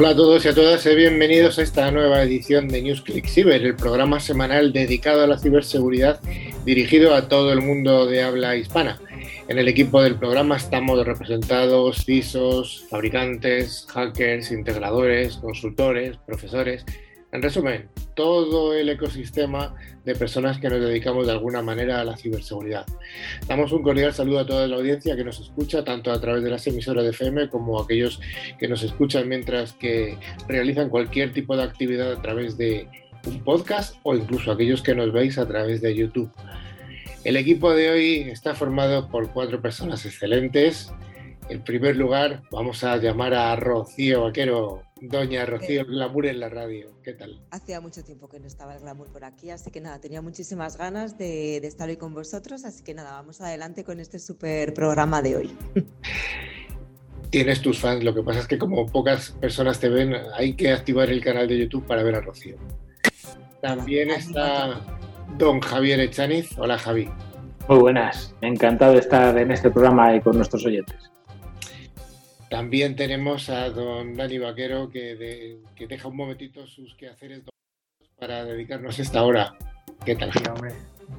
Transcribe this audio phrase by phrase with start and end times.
[0.00, 3.66] Hola a todos y a todas y bienvenidos a esta nueva edición de NewsClick Cyber,
[3.66, 6.20] el programa semanal dedicado a la ciberseguridad
[6.64, 9.00] dirigido a todo el mundo de habla hispana.
[9.48, 16.84] En el equipo del programa estamos representados CISOs, fabricantes, hackers, integradores, consultores, profesores,
[17.30, 22.16] en resumen, todo el ecosistema de personas que nos dedicamos de alguna manera a la
[22.16, 22.86] ciberseguridad.
[23.46, 26.50] Damos un cordial saludo a toda la audiencia que nos escucha, tanto a través de
[26.50, 28.20] las emisoras de FM como a aquellos
[28.58, 30.16] que nos escuchan mientras que
[30.48, 32.88] realizan cualquier tipo de actividad a través de
[33.26, 36.30] un podcast o incluso aquellos que nos veis a través de YouTube.
[37.24, 40.90] El equipo de hoy está formado por cuatro personas excelentes.
[41.50, 44.87] En primer lugar, vamos a llamar a Rocío Vaquero.
[45.00, 47.40] Doña Rocío, el glamour en la radio, ¿qué tal?
[47.50, 50.76] Hacía mucho tiempo que no estaba el glamour por aquí, así que nada, tenía muchísimas
[50.76, 55.22] ganas de, estar hoy con vosotros, así que nada, vamos adelante con este super programa
[55.22, 55.56] de hoy.
[57.30, 60.72] Tienes tus fans, lo que pasa es que como pocas personas te ven, hay que
[60.72, 62.56] activar el canal de YouTube para ver a Rocío.
[63.60, 64.80] También está
[65.36, 66.56] don Javier Echaniz.
[66.58, 67.10] Hola Javi.
[67.68, 71.10] Muy buenas, encantado de estar en este programa y con nuestros oyentes.
[72.50, 77.42] También tenemos a don Dani Vaquero que, deja un momentito sus quehaceres
[78.18, 79.54] para dedicarnos esta hora.
[80.04, 80.30] ¿Qué tal?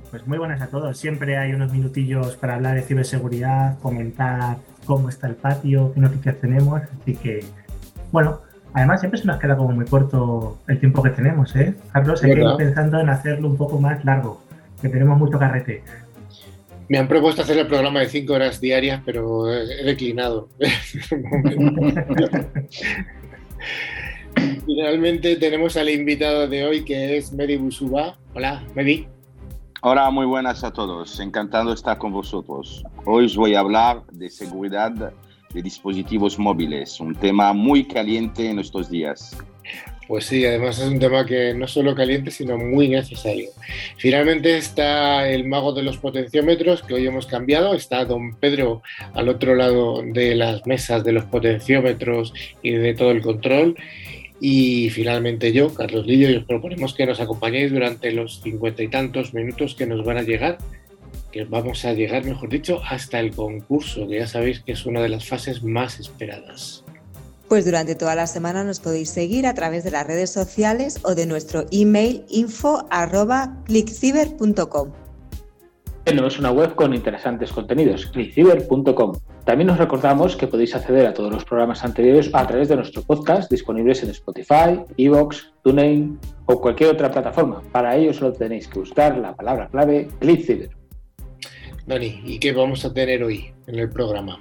[0.09, 0.97] Pues muy buenas a todos.
[0.97, 6.39] Siempre hay unos minutillos para hablar de ciberseguridad, comentar cómo está el patio, qué noticias
[6.39, 6.81] tenemos.
[6.81, 7.45] Así que,
[8.11, 8.41] bueno,
[8.73, 11.75] además siempre se nos queda como muy corto el tiempo que tenemos, ¿eh?
[11.93, 14.41] Carlos, hay que ir pensando en hacerlo un poco más largo,
[14.81, 15.83] que tenemos mucho carrete.
[16.89, 20.49] Me han propuesto hacer el programa de cinco horas diarias, pero he declinado.
[24.65, 28.17] Finalmente tenemos al invitado de hoy que es Medi Busuba.
[28.33, 29.07] Hola, Medi.
[29.81, 31.19] Hola, muy buenas a todos.
[31.19, 32.83] Encantado de estar con vosotros.
[33.05, 38.57] Hoy os voy a hablar de seguridad de dispositivos móviles, un tema muy caliente en
[38.57, 39.37] estos días.
[40.09, 43.51] Pues sí, además es un tema que no solo caliente, sino muy necesario.
[43.97, 47.75] Finalmente está el mago de los potenciómetros, que hoy hemos cambiado.
[47.75, 48.81] Está don Pedro
[49.13, 52.33] al otro lado de las mesas de los potenciómetros
[52.63, 53.75] y de todo el control.
[54.41, 58.87] Y finalmente yo, Carlos Lillo, y os proponemos que nos acompañéis durante los cincuenta y
[58.87, 60.57] tantos minutos que nos van a llegar,
[61.31, 65.03] que vamos a llegar, mejor dicho, hasta el concurso, que ya sabéis que es una
[65.03, 66.83] de las fases más esperadas.
[67.49, 71.15] Pues durante toda la semana nos podéis seguir a través de las redes sociales o
[71.15, 74.91] de nuestro email info.clickciber.com.
[76.03, 79.13] Tenemos una web con interesantes contenidos, clickciber.com.
[79.45, 83.01] También os recordamos que podéis acceder a todos los programas anteriores a través de nuestro
[83.01, 87.63] podcast disponibles en Spotify, Evox, TuneIn o cualquier otra plataforma.
[87.71, 90.69] Para ello solo tenéis que buscar la palabra clave ClickCiber.
[91.87, 94.39] Dani, ¿y qué vamos a tener hoy en el programa?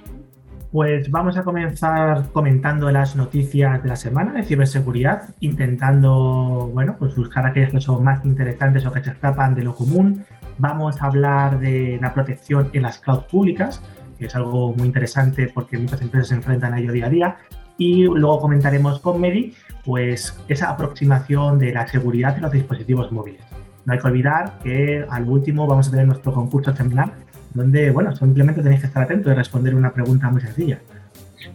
[0.71, 7.15] Pues vamos a comenzar comentando las noticias de la semana de ciberseguridad, intentando, bueno, pues
[7.15, 10.25] buscar aquellas que son más interesantes o que se escapan de lo común.
[10.59, 13.81] Vamos a hablar de la protección en las clouds públicas,
[14.19, 17.37] que es algo muy interesante porque muchas empresas se enfrentan a ello día a día.
[17.79, 23.41] Y luego comentaremos con Medi, pues esa aproximación de la seguridad en los dispositivos móviles.
[23.85, 27.11] No hay que olvidar que al último vamos a tener nuestro concurso semanal
[27.53, 30.79] donde, bueno, simplemente tenéis que estar atentos y responder una pregunta muy sencilla.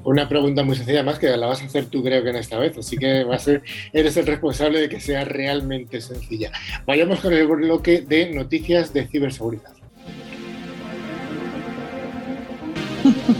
[0.02, 2.58] Una pregunta muy sencilla más que la vas a hacer tú creo que en esta
[2.58, 3.62] vez, así que va a ser,
[3.93, 6.50] eres el responsable de que sea realmente sencilla.
[6.87, 9.73] Vayamos con el bloque de noticias de ciberseguridad.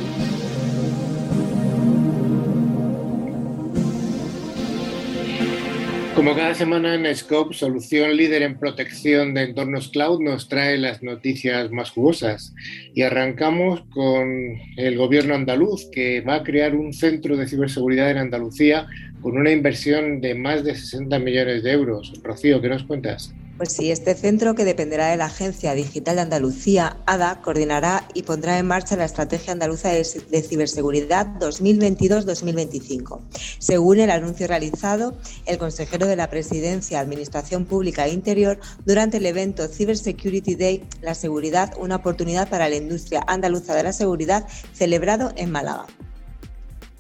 [6.15, 11.03] Como cada semana en Scope, solución líder en protección de entornos cloud, nos trae las
[11.03, 12.55] noticias más jugosas.
[12.95, 18.19] Y arrancamos con el gobierno andaluz, que va a crear un centro de ciberseguridad en
[18.19, 18.87] Andalucía
[19.23, 22.13] con una inversión de más de 60 millones de euros.
[22.23, 23.35] Rocío, ¿qué nos cuentas?
[23.57, 28.25] Pues sí, este centro, que dependerá de la Agencia Digital de Andalucía, ADA, coordinará y
[28.25, 33.21] pondrá en marcha la Estrategia Andaluza de Ciberseguridad 2022-2025.
[33.61, 35.17] Según el anuncio realizado,
[35.47, 40.83] el consejero de la Presidencia, Administración Pública e Interior, durante el evento Cyber Security Day,
[41.01, 45.87] la seguridad, una oportunidad para la industria andaluza de la seguridad, celebrado en Málaga.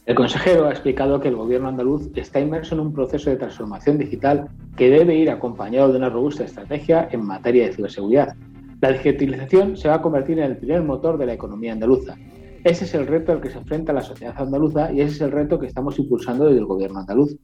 [0.07, 3.97] El consejero ha explicado que el gobierno andaluz está inmerso en un proceso de transformación
[3.97, 8.37] digital que debe ir acompañado de una robusta estrategia en materia de ciberseguridad.
[8.83, 12.19] La digitalización se va a convertir en el primer motor de la economía andaluza.
[12.65, 15.33] Ese es el reto al que se enfrenta la sociedad andaluza y ese es el
[15.33, 17.35] reto que estamos impulsando desde el gobierno andaluz.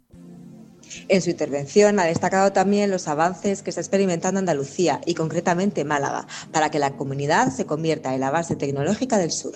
[1.08, 6.26] En su intervención ha destacado también los avances que está experimentando Andalucía y concretamente Málaga
[6.52, 9.54] para que la comunidad se convierta en la base tecnológica del sur.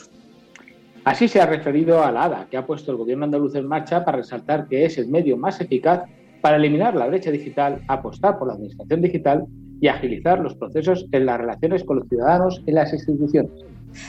[1.04, 4.04] Así se ha referido a la ADA, que ha puesto el gobierno andaluz en marcha
[4.04, 6.04] para resaltar que es el medio más eficaz
[6.40, 9.46] para eliminar la brecha digital, apostar por la administración digital
[9.82, 13.50] y agilizar los procesos en las relaciones con los ciudadanos y las instituciones.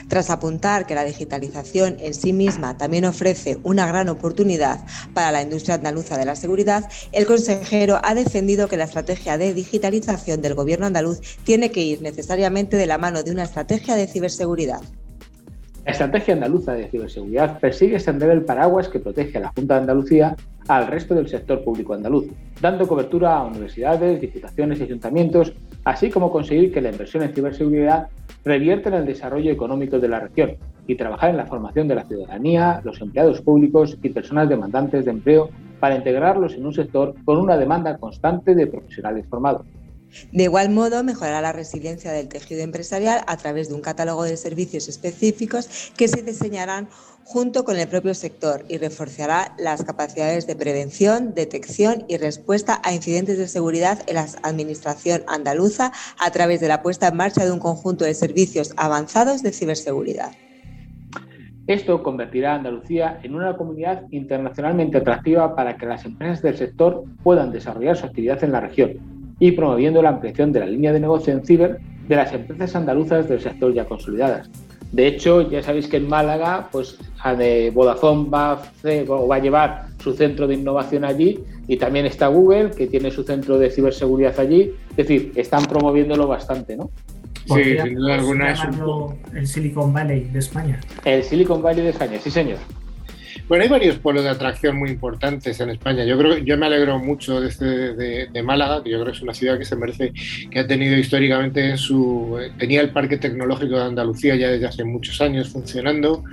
[0.08, 4.80] Tras apuntar que la digitalización en sí misma también ofrece una gran oportunidad
[5.12, 9.52] para la industria andaluza de la seguridad, el consejero ha defendido que la estrategia de
[9.52, 14.06] digitalización del Gobierno andaluz tiene que ir necesariamente de la mano de una estrategia de
[14.06, 14.80] ciberseguridad.
[15.86, 19.80] La estrategia andaluza de ciberseguridad persigue extender el paraguas que protege a la Junta de
[19.82, 20.34] Andalucía
[20.66, 22.26] al resto del sector público andaluz,
[22.60, 25.52] dando cobertura a universidades, diputaciones y ayuntamientos,
[25.84, 28.08] así como conseguir que la inversión en ciberseguridad
[28.44, 30.56] revierta en el desarrollo económico de la región
[30.88, 35.12] y trabajar en la formación de la ciudadanía, los empleados públicos y personas demandantes de
[35.12, 39.64] empleo para integrarlos en un sector con una demanda constante de profesionales formados.
[40.32, 44.36] De igual modo, mejorará la resiliencia del tejido empresarial a través de un catálogo de
[44.36, 46.88] servicios específicos que se diseñarán
[47.26, 52.94] junto con el propio sector y reforzará las capacidades de prevención, detección y respuesta a
[52.94, 57.50] incidentes de seguridad en la Administración andaluza a través de la puesta en marcha de
[57.50, 60.32] un conjunto de servicios avanzados de ciberseguridad.
[61.66, 67.04] Esto convertirá a Andalucía en una comunidad internacionalmente atractiva para que las empresas del sector
[67.24, 71.00] puedan desarrollar su actividad en la región y promoviendo la ampliación de la línea de
[71.00, 71.78] negocio en ciber
[72.08, 74.48] de las empresas andaluzas del sector ya consolidadas.
[74.92, 76.98] De hecho, ya sabéis que en Málaga, pues
[77.74, 82.70] Vodafone va a, va a llevar su centro de innovación allí y también está Google,
[82.70, 84.72] que tiene su centro de ciberseguridad allí.
[84.90, 86.90] Es decir, están promoviéndolo bastante, ¿no?
[87.46, 88.60] Sí, sin duda alguna es
[89.34, 90.80] el Silicon Valley de España.
[91.04, 92.58] El Silicon Valley de España, sí, señor.
[93.48, 96.04] Bueno, hay varios polos de atracción muy importantes en España.
[96.04, 99.22] Yo creo, yo me alegro mucho de, este, de, Málaga, que yo creo que es
[99.22, 100.12] una ciudad que se merece,
[100.50, 104.66] que ha tenido históricamente en su, eh, tenía el Parque Tecnológico de Andalucía ya desde
[104.66, 106.24] hace muchos años funcionando,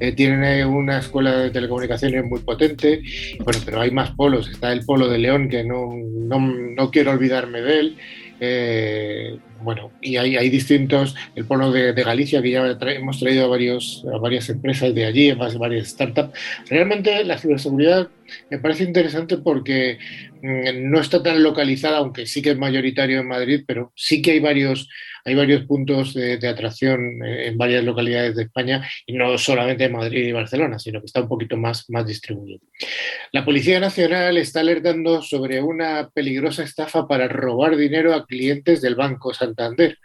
[0.00, 3.02] eh, tiene una escuela de telecomunicaciones muy potente,
[3.44, 4.48] bueno, pero hay más polos.
[4.48, 7.96] Está el polo de León, que no, no, no quiero olvidarme de él.
[8.40, 13.46] Eh, bueno, y hay, hay, distintos, el polo de, Galicia, que ya hemos traído a,
[13.46, 16.38] a varias empresas de allí, varias startups.
[16.68, 18.08] Realmente la ciberseguridad
[18.50, 19.98] me parece interesante porque
[20.42, 24.32] mm, no está tan localizada, aunque sí que es mayoritario en Madrid, pero sí que
[24.32, 24.88] hay varios,
[25.24, 29.92] hay varios puntos de, atracción eh, en varias localidades de España y no solamente en
[29.92, 32.60] Madrid y Barcelona, sino que está un poquito más, más distribuido.
[33.32, 38.94] La Policía Nacional está alertando sobre una peligrosa estafa para robar dinero a clientes del
[38.94, 39.98] Banco Santander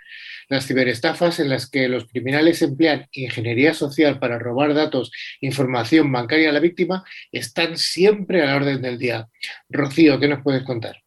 [0.49, 5.11] las ciberestafas en las que los criminales emplean ingeniería social para robar datos,
[5.41, 9.27] información bancaria a la víctima, están siempre a la orden del día.
[9.69, 10.97] Rocío, ¿qué nos puedes contar?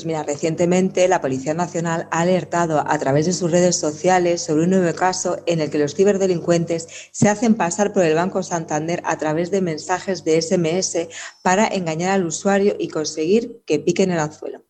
[0.00, 4.64] Pues mira, recientemente la Policía Nacional ha alertado a través de sus redes sociales sobre
[4.64, 9.02] un nuevo caso en el que los ciberdelincuentes se hacen pasar por el Banco Santander
[9.04, 11.06] a través de mensajes de SMS
[11.42, 14.62] para engañar al usuario y conseguir que piquen el anzuelo.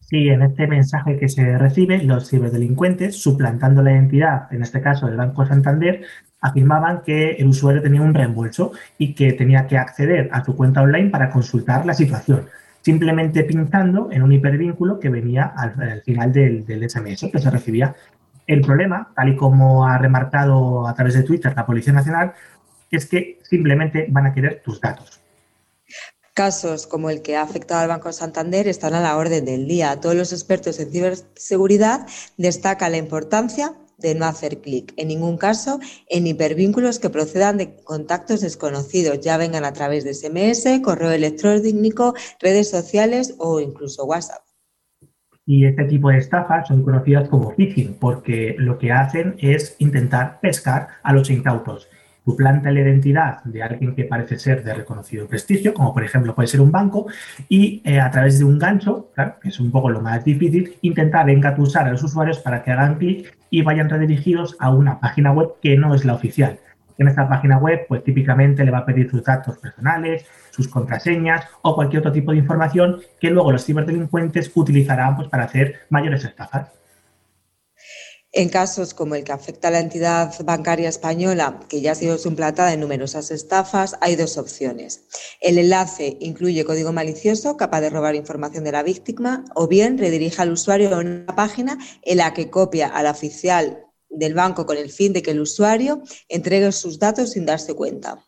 [0.00, 5.08] Sí, en este mensaje que se recibe, los ciberdelincuentes, suplantando la identidad, en este caso
[5.08, 6.06] del Banco Santander,
[6.40, 10.80] afirmaban que el usuario tenía un reembolso y que tenía que acceder a su cuenta
[10.80, 12.46] online para consultar la situación,
[12.82, 17.94] simplemente pintando en un hipervínculo que venía al, final del, del SMS que se recibía.
[18.46, 22.32] El problema, tal y como ha remarcado a través de Twitter la Policía Nacional,
[22.90, 25.20] es que simplemente van a querer tus datos.
[26.34, 30.00] Casos como el que ha afectado al Banco Santander están a la orden del día.
[30.00, 32.06] Todos los expertos en ciberseguridad
[32.38, 37.76] destacan la importancia de no hacer clic, en ningún caso, en hipervínculos que procedan de
[37.84, 44.42] contactos desconocidos, ya vengan a través de SMS, correo electrónico, redes sociales o incluso WhatsApp.
[45.44, 50.38] Y este tipo de estafas son conocidas como phishing, porque lo que hacen es intentar
[50.40, 51.88] pescar a los incautos
[52.24, 56.48] suplanta la identidad de alguien que parece ser de reconocido prestigio, como por ejemplo puede
[56.48, 57.06] ser un banco,
[57.48, 59.10] y eh, a través de un gancho,
[59.40, 62.96] que es un poco lo más difícil, intentar engatusar a los usuarios para que hagan
[62.96, 66.58] clic y vayan redirigidos a una página web que no es la oficial.
[66.98, 71.46] En esta página web, pues típicamente le va a pedir sus datos personales, sus contraseñas
[71.62, 76.24] o cualquier otro tipo de información que luego los ciberdelincuentes utilizarán pues, para hacer mayores
[76.24, 76.81] estafas.
[78.34, 82.16] En casos como el que afecta a la entidad bancaria española, que ya ha sido
[82.16, 85.06] suplantada en numerosas estafas, hay dos opciones.
[85.42, 90.40] El enlace incluye código malicioso capaz de robar información de la víctima o bien redirige
[90.40, 94.88] al usuario a una página en la que copia al oficial del banco con el
[94.88, 98.18] fin de que el usuario entregue sus datos sin darse cuenta.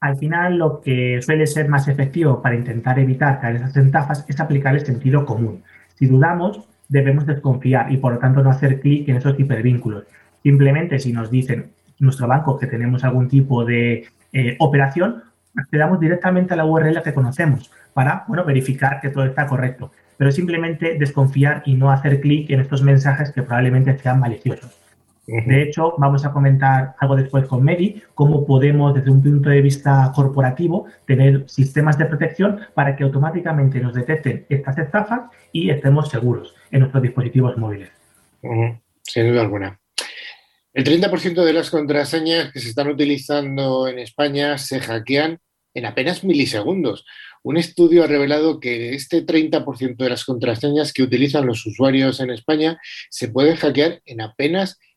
[0.00, 4.74] Al final, lo que suele ser más efectivo para intentar evitar esas estafas es aplicar
[4.74, 5.62] el sentido común.
[5.94, 10.04] Si dudamos, debemos desconfiar y por lo tanto no hacer clic en esos hipervínculos.
[10.42, 15.22] Simplemente si nos dicen nuestro banco que tenemos algún tipo de eh, operación,
[15.56, 19.90] accedamos directamente a la URL que conocemos para bueno, verificar que todo está correcto.
[20.18, 24.81] Pero simplemente desconfiar y no hacer clic en estos mensajes que probablemente sean maliciosos.
[25.26, 29.60] De hecho, vamos a comentar algo después con Mary, cómo podemos, desde un punto de
[29.60, 36.08] vista corporativo, tener sistemas de protección para que automáticamente nos detecten estas estafas y estemos
[36.08, 37.90] seguros en nuestros dispositivos móviles.
[39.02, 39.78] Sin duda alguna.
[40.74, 45.38] El 30% de las contraseñas que se están utilizando en España se hackean
[45.74, 47.04] en apenas milisegundos.
[47.44, 52.30] Un estudio ha revelado que este 30% de las contraseñas que utilizan los usuarios en
[52.30, 54.91] España se pueden hackear en apenas milisegundos.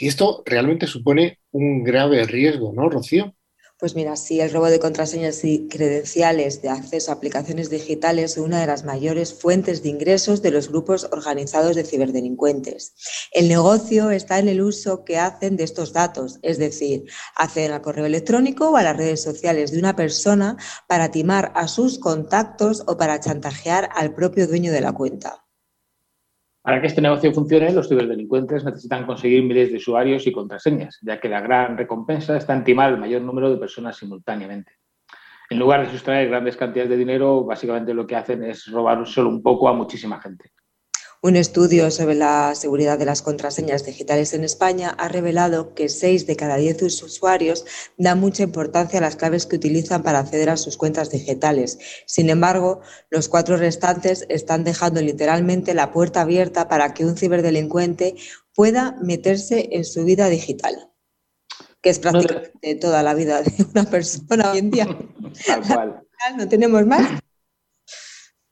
[0.00, 3.34] Y esto realmente supone un grave riesgo, ¿no, Rocío?
[3.80, 8.36] Pues mira, sí, el robo de contraseñas y credenciales de acceso a aplicaciones digitales es
[8.36, 12.92] una de las mayores fuentes de ingresos de los grupos organizados de ciberdelincuentes.
[13.32, 17.04] El negocio está en el uso que hacen de estos datos, es decir,
[17.36, 21.66] acceden al correo electrónico o a las redes sociales de una persona para timar a
[21.66, 25.46] sus contactos o para chantajear al propio dueño de la cuenta.
[26.70, 31.18] Para que este negocio funcione, los ciberdelincuentes necesitan conseguir miles de usuarios y contraseñas, ya
[31.18, 34.74] que la gran recompensa está en timar el mayor número de personas simultáneamente.
[35.50, 39.30] En lugar de sustraer grandes cantidades de dinero, básicamente lo que hacen es robar solo
[39.30, 40.52] un poco a muchísima gente.
[41.22, 46.26] Un estudio sobre la seguridad de las contraseñas digitales en España ha revelado que 6
[46.26, 47.66] de cada 10 usuarios
[47.98, 51.78] dan mucha importancia a las claves que utilizan para acceder a sus cuentas digitales.
[52.06, 58.14] Sin embargo, los cuatro restantes están dejando literalmente la puerta abierta para que un ciberdelincuente
[58.54, 60.90] pueda meterse en su vida digital,
[61.82, 64.86] que es prácticamente toda la vida de una persona hoy en día.
[65.46, 66.02] Tal cual.
[66.36, 67.20] No tenemos más.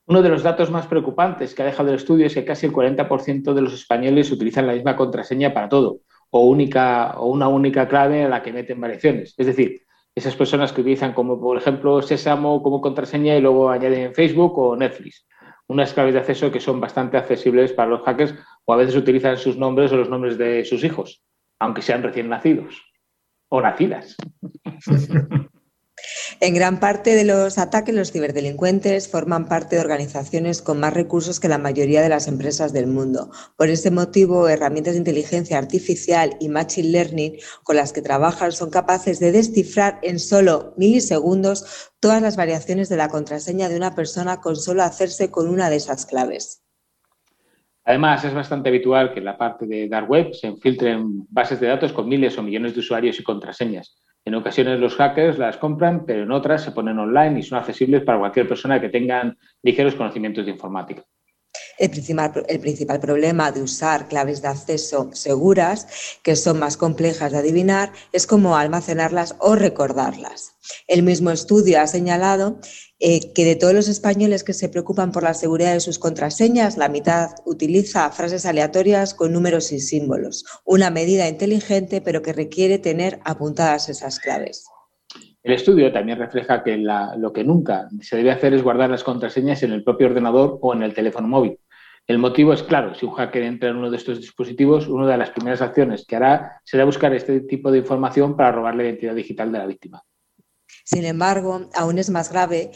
[0.08, 2.72] Uno de los datos más preocupantes que ha dejado el estudio es que casi el
[2.72, 6.00] 40% de los españoles utilizan la misma contraseña para todo
[6.30, 9.34] o, única, o una única clave a la que meten variaciones.
[9.36, 9.82] Es decir,
[10.14, 14.76] esas personas que utilizan como, por ejemplo, Sésamo como contraseña y luego añaden Facebook o
[14.76, 15.26] Netflix.
[15.66, 18.34] Unas claves de acceso que son bastante accesibles para los hackers
[18.64, 21.22] o a veces utilizan sus nombres o los nombres de sus hijos,
[21.58, 22.82] aunque sean recién nacidos
[23.50, 24.16] o nacidas.
[26.40, 31.40] En gran parte de los ataques, los ciberdelincuentes forman parte de organizaciones con más recursos
[31.40, 33.30] que la mayoría de las empresas del mundo.
[33.56, 38.70] Por ese motivo, herramientas de inteligencia artificial y machine learning con las que trabajan son
[38.70, 44.40] capaces de descifrar en solo milisegundos todas las variaciones de la contraseña de una persona
[44.40, 46.62] con solo hacerse con una de esas claves.
[47.84, 51.68] Además, es bastante habitual que en la parte de Dark Web se infiltren bases de
[51.68, 53.96] datos con miles o millones de usuarios y contraseñas.
[54.28, 58.02] En ocasiones los hackers las compran, pero en otras se ponen online y son accesibles
[58.02, 61.02] para cualquier persona que tenga ligeros conocimientos de informática.
[61.78, 65.87] El principal, problema de usar claves de acceso seguras,
[66.25, 70.55] que son más complejas de adivinar, es cómo almacenarlas o recordarlas.
[70.88, 72.59] El mismo estudio ha señalado
[72.99, 76.76] eh, que de todos los españoles que se preocupan por la seguridad de sus contraseñas,
[76.76, 80.45] la mitad utiliza frases aleatorias con números y símbolos.
[80.64, 84.64] Una medida inteligente, pero que requiere tener apuntadas esas claves.
[85.49, 89.62] El estudio también refleja que lo que nunca se debe hacer es guardar las contraseñas
[89.62, 91.59] en el propio ordenador o en el teléfono móvil.
[92.07, 95.17] El motivo es claro, si un hacker entra en uno de estos dispositivos, una de
[95.17, 99.14] las primeras acciones que hará será buscar este tipo de información para robar la identidad
[99.14, 100.02] digital de la víctima.
[100.85, 102.71] Sin embargo, aún es más grave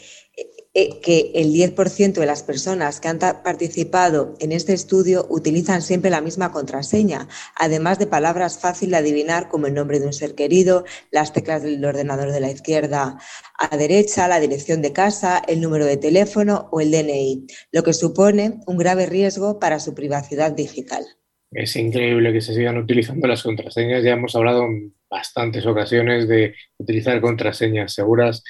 [0.73, 6.21] que el 10% de las personas que han participado en este estudio utilizan siempre la
[6.21, 10.83] misma contraseña, además de palabras fáciles de adivinar como el nombre de un ser querido,
[11.11, 13.19] las teclas del ordenador de la izquierda
[13.59, 17.93] a derecha, la dirección de casa, el número de teléfono o el DNI, lo que
[17.93, 21.05] supone un grave riesgo para su privacidad digital.
[21.51, 24.03] Es increíble que se sigan utilizando las contraseñas.
[24.03, 28.43] Ya hemos hablado en bastantes ocasiones de utilizar contraseñas seguras,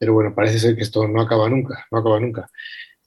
[0.00, 2.50] pero bueno, parece ser que esto no acaba nunca, no acaba nunca.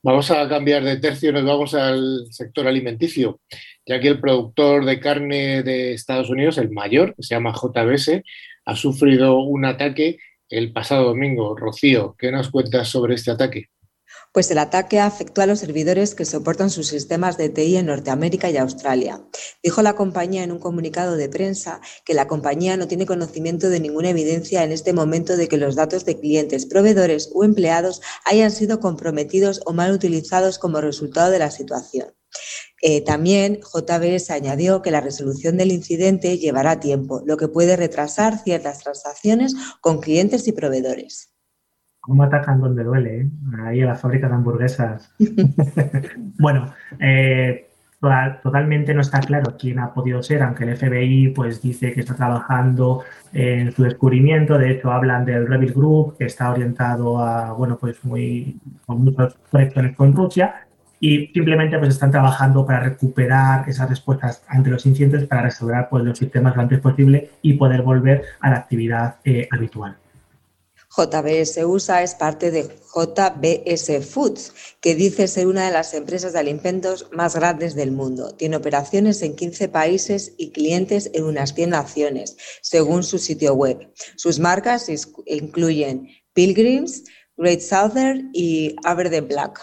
[0.03, 3.41] Vamos a cambiar de tercio, nos vamos al sector alimenticio,
[3.83, 8.21] ya que el productor de carne de Estados Unidos, el mayor, que se llama JBS,
[8.65, 10.19] ha sufrido un ataque
[10.49, 11.57] el pasado domingo.
[11.57, 13.69] Rocío, ¿qué nos cuentas sobre este ataque?
[14.33, 18.49] Pues el ataque afectó a los servidores que soportan sus sistemas de TI en Norteamérica
[18.49, 19.21] y Australia.
[19.61, 23.79] Dijo la compañía en un comunicado de prensa que la compañía no tiene conocimiento de
[23.79, 28.51] ninguna evidencia en este momento de que los datos de clientes, proveedores o empleados hayan
[28.51, 32.13] sido comprometidos o mal utilizados como resultado de la situación.
[32.81, 38.43] Eh, también JBS añadió que la resolución del incidente llevará tiempo, lo que puede retrasar
[38.43, 41.32] ciertas transacciones con clientes y proveedores.
[42.05, 43.21] ¿Cómo atacan donde duele?
[43.21, 43.29] ¿eh?
[43.63, 45.09] Ahí en la fábrica de hamburguesas.
[46.37, 47.69] bueno, eh,
[48.43, 52.13] totalmente no está claro quién ha podido ser, aunque el FBI pues dice que está
[52.13, 54.57] trabajando en su descubrimiento.
[54.57, 59.35] De hecho, hablan del Rebel Group, que está orientado a, bueno, pues muy, con muchas
[59.49, 60.55] conexiones con Rusia
[60.99, 66.03] y simplemente pues están trabajando para recuperar esas respuestas ante los incidentes para restaurar pues,
[66.03, 69.95] los sistemas lo antes posible y poder volver a la actividad eh, habitual.
[70.95, 76.39] JBS USA es parte de JBS Foods, que dice ser una de las empresas de
[76.39, 78.35] alimentos más grandes del mundo.
[78.35, 83.91] Tiene operaciones en 15 países y clientes en unas 100 naciones, según su sitio web.
[84.17, 84.87] Sus marcas
[85.25, 87.05] incluyen Pilgrims,
[87.37, 89.61] Great Southern y Aberdeen Black.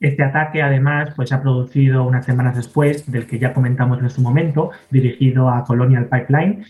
[0.00, 4.08] Este ataque, además, pues, se ha producido unas semanas después del que ya comentamos en
[4.08, 6.64] su momento, dirigido a Colonial Pipeline,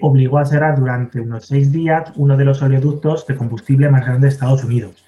[0.00, 4.22] obligó a cerrar durante unos seis días uno de los oleoductos de combustible más grandes
[4.22, 5.04] de Estados Unidos.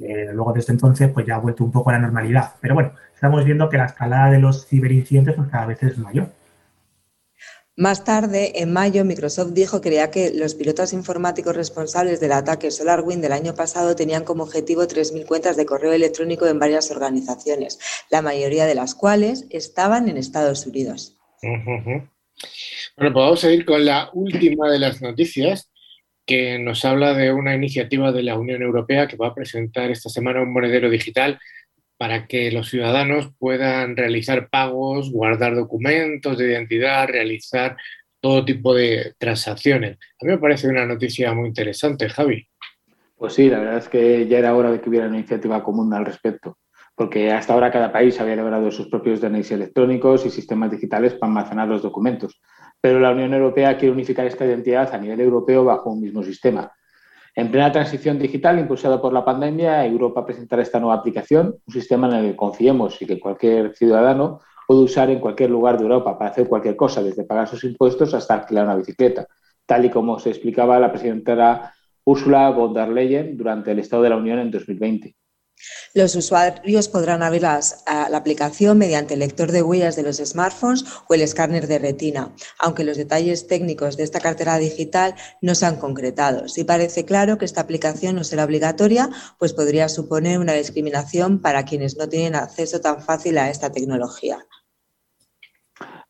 [0.00, 2.52] Eh, luego, desde entonces, pues ya ha vuelto un poco a la normalidad.
[2.60, 6.28] Pero bueno, estamos viendo que la escalada de los ciberincidentes pues, cada vez es mayor.
[7.76, 12.70] Más tarde, en mayo, Microsoft dijo que creía que los pilotos informáticos responsables del ataque
[12.70, 17.80] SolarWind del año pasado tenían como objetivo 3.000 cuentas de correo electrónico en varias organizaciones,
[18.10, 21.18] la mayoría de las cuales estaban en Estados Unidos.
[22.96, 25.70] Bueno, pues vamos a ir con la última de las noticias
[26.26, 30.08] que nos habla de una iniciativa de la Unión Europea que va a presentar esta
[30.08, 31.38] semana un monedero digital
[31.96, 37.76] para que los ciudadanos puedan realizar pagos, guardar documentos de identidad, realizar
[38.20, 39.98] todo tipo de transacciones.
[40.20, 42.48] A mí me parece una noticia muy interesante, Javi.
[43.16, 45.92] Pues sí, la verdad es que ya era hora de que hubiera una iniciativa común
[45.94, 46.58] al respecto,
[46.94, 51.30] porque hasta ahora cada país había elaborado sus propios DNIs electrónicos y sistemas digitales para
[51.30, 52.40] almacenar los documentos,
[52.80, 56.72] pero la Unión Europea quiere unificar esta identidad a nivel europeo bajo un mismo sistema.
[57.36, 62.06] En plena transición digital impulsada por la pandemia, Europa presentará esta nueva aplicación, un sistema
[62.06, 66.16] en el que confiemos y que cualquier ciudadano puede usar en cualquier lugar de Europa
[66.16, 69.26] para hacer cualquier cosa, desde pagar sus impuestos hasta alquilar una bicicleta,
[69.66, 74.10] tal y como se explicaba la presidenta Ursula von der Leyen durante el Estado de
[74.10, 75.16] la Unión en 2020.
[75.94, 77.60] Los usuarios podrán abrir la
[78.12, 82.84] aplicación mediante el lector de huellas de los smartphones o el escáner de retina, aunque
[82.84, 86.48] los detalles técnicos de esta cartera digital no se han concretado.
[86.48, 91.64] Sí parece claro que esta aplicación no será obligatoria, pues podría suponer una discriminación para
[91.64, 94.44] quienes no tienen acceso tan fácil a esta tecnología.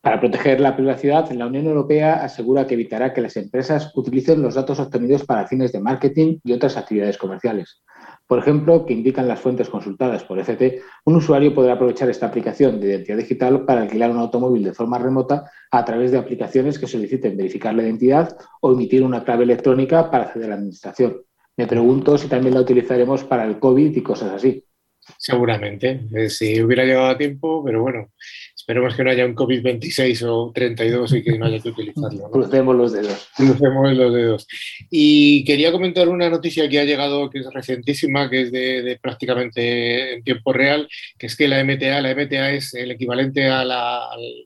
[0.00, 4.54] Para proteger la privacidad, la Unión Europea asegura que evitará que las empresas utilicen los
[4.54, 7.82] datos obtenidos para fines de marketing y otras actividades comerciales.
[8.26, 12.80] Por ejemplo, que indican las fuentes consultadas por FT, un usuario podrá aprovechar esta aplicación
[12.80, 16.86] de identidad digital para alquilar un automóvil de forma remota a través de aplicaciones que
[16.86, 21.20] soliciten verificar la identidad o emitir una clave electrónica para acceder a la administración.
[21.56, 24.64] Me pregunto si también la utilizaremos para el COVID y cosas así.
[25.18, 28.10] Seguramente, eh, si hubiera llegado a tiempo, pero bueno,
[28.64, 32.30] Esperemos que no haya un COVID-26 o 32 y que no haya que utilizarlo.
[32.30, 33.28] Crucemos los dedos.
[33.36, 34.46] Crucemos los dedos.
[34.88, 40.14] Y quería comentar una noticia que ha llegado, que es recientísima, que es de, prácticamente
[40.14, 43.70] en tiempo real, que es que la MTA, la MTA es el equivalente al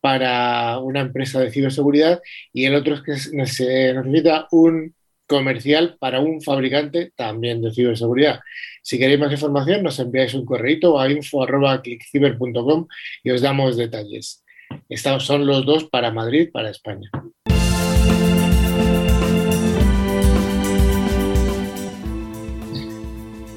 [0.00, 2.20] para una empresa de ciberseguridad
[2.52, 4.94] y el otro es que se necesita un
[5.26, 8.40] comercial para un fabricante también de ciberseguridad.
[8.82, 12.86] Si queréis más información, nos enviáis un correo a info.clickciber.com
[13.24, 14.45] y os damos detalles.
[14.88, 17.10] Estos son los dos para Madrid, para España.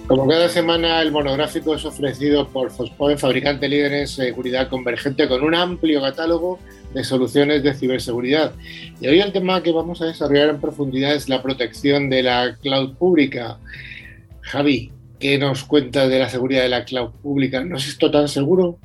[0.09, 5.43] Como cada semana, el monográfico es ofrecido por Fospoen, fabricante líder en seguridad convergente, con
[5.43, 6.57] un amplio catálogo
[6.95, 8.53] de soluciones de ciberseguridad.
[8.99, 12.57] Y hoy el tema que vamos a desarrollar en profundidad es la protección de la
[12.59, 13.59] cloud pública.
[14.41, 17.63] Javi, ¿qué nos cuenta de la seguridad de la cloud pública?
[17.63, 18.79] ¿No es esto tan seguro?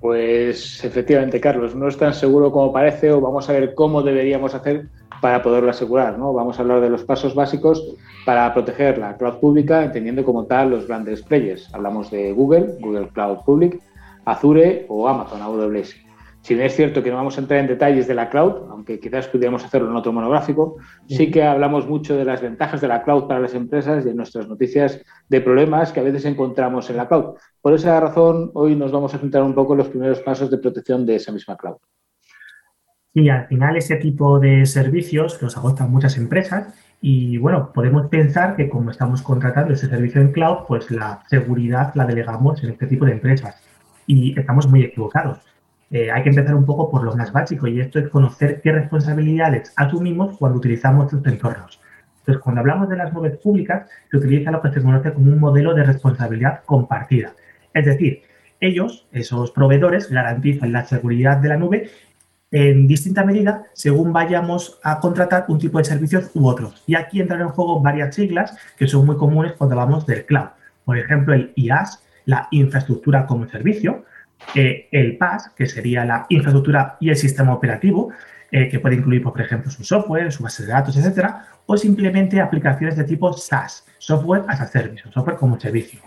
[0.00, 4.54] Pues efectivamente, Carlos, no es tan seguro como parece o vamos a ver cómo deberíamos
[4.54, 4.86] hacer
[5.20, 6.18] para poderlo asegurar.
[6.18, 6.32] ¿no?
[6.32, 7.84] Vamos a hablar de los pasos básicos
[8.24, 11.72] para proteger la cloud pública, entendiendo como tal los grandes players.
[11.74, 13.80] Hablamos de Google, Google Cloud Public,
[14.24, 15.94] Azure o Amazon AWS.
[16.42, 18.98] Si bien es cierto que no vamos a entrar en detalles de la cloud, aunque
[18.98, 23.02] quizás pudiéramos hacerlo en otro monográfico, sí que hablamos mucho de las ventajas de la
[23.02, 26.96] cloud para las empresas y en nuestras noticias de problemas que a veces encontramos en
[26.96, 27.34] la cloud.
[27.60, 30.58] Por esa razón, hoy nos vamos a centrar un poco en los primeros pasos de
[30.58, 31.76] protección de esa misma cloud.
[33.12, 36.72] Y al final ese tipo de servicios los agotan muchas empresas
[37.02, 41.92] y bueno, podemos pensar que como estamos contratando ese servicio en cloud, pues la seguridad
[41.94, 43.56] la delegamos en este tipo de empresas.
[44.06, 45.38] Y estamos muy equivocados.
[45.90, 48.70] Eh, hay que empezar un poco por lo más básico y esto es conocer qué
[48.70, 51.80] responsabilidades asumimos cuando utilizamos estos entornos.
[52.20, 55.40] Entonces, cuando hablamos de las nubes públicas, se utiliza lo que se conoce como un
[55.40, 57.32] modelo de responsabilidad compartida.
[57.74, 58.22] Es decir,
[58.60, 61.90] ellos, esos proveedores, garantizan la seguridad de la nube
[62.52, 66.82] en distinta medida según vayamos a contratar un tipo de servicios u otros.
[66.86, 70.48] Y aquí entran en juego varias siglas que son muy comunes cuando hablamos del cloud.
[70.84, 74.04] Por ejemplo, el IaaS, la infraestructura como servicio,
[74.54, 78.10] eh, el PaaS, que sería la infraestructura y el sistema operativo,
[78.50, 82.40] eh, que puede incluir, por ejemplo, su software, su base de datos, etcétera, o simplemente
[82.40, 86.00] aplicaciones de tipo SaaS, Software as a Service, software como servicio,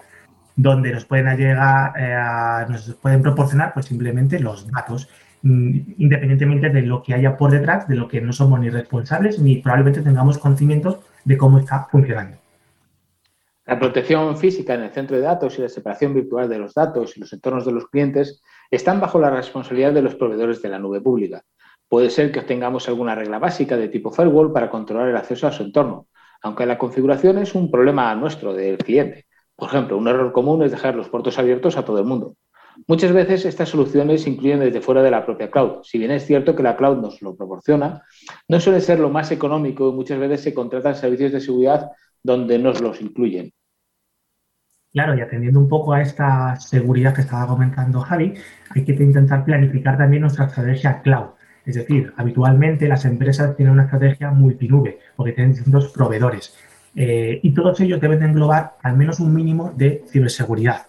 [0.55, 5.09] donde nos pueden llegar, eh, nos pueden proporcionar pues simplemente los datos
[5.43, 9.39] Mm, independientemente de lo que haya por detrás, de lo que no somos ni responsables
[9.39, 12.37] ni probablemente tengamos conocimientos de cómo está funcionando.
[13.65, 17.15] La protección física en el centro de datos y la separación virtual de los datos
[17.15, 20.79] y los entornos de los clientes están bajo la responsabilidad de los proveedores de la
[20.79, 21.43] nube pública.
[21.87, 25.53] Puede ser que obtengamos alguna regla básica de tipo firewall para controlar el acceso a
[25.53, 26.07] su entorno,
[26.41, 29.27] aunque la configuración es un problema nuestro del cliente.
[29.55, 32.35] Por ejemplo, un error común es dejar los puertos abiertos a todo el mundo.
[32.87, 35.83] Muchas veces estas soluciones se incluyen desde fuera de la propia cloud.
[35.83, 38.01] Si bien es cierto que la cloud nos lo proporciona,
[38.49, 41.91] no suele ser lo más económico y muchas veces se contratan servicios de seguridad
[42.23, 43.51] donde nos los incluyen.
[44.93, 48.35] Claro, y atendiendo un poco a esta seguridad que estaba comentando Javi,
[48.69, 51.31] hay que intentar planificar también nuestra estrategia cloud.
[51.65, 56.55] Es decir, habitualmente las empresas tienen una estrategia multinube porque tienen distintos proveedores
[56.95, 60.85] eh, y todos ellos deben englobar al menos un mínimo de ciberseguridad.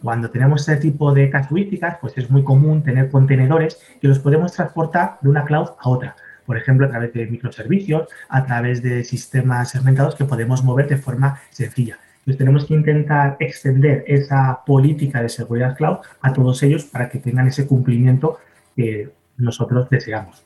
[0.00, 4.52] Cuando tenemos este tipo de casuísticas, pues es muy común tener contenedores que los podemos
[4.52, 6.16] transportar de una cloud a otra.
[6.52, 10.98] Por ejemplo, a través de microservicios, a través de sistemas segmentados que podemos mover de
[10.98, 11.98] forma sencilla.
[12.18, 17.20] Entonces tenemos que intentar extender esa política de seguridad cloud a todos ellos para que
[17.20, 18.36] tengan ese cumplimiento
[18.76, 20.44] que nosotros deseamos.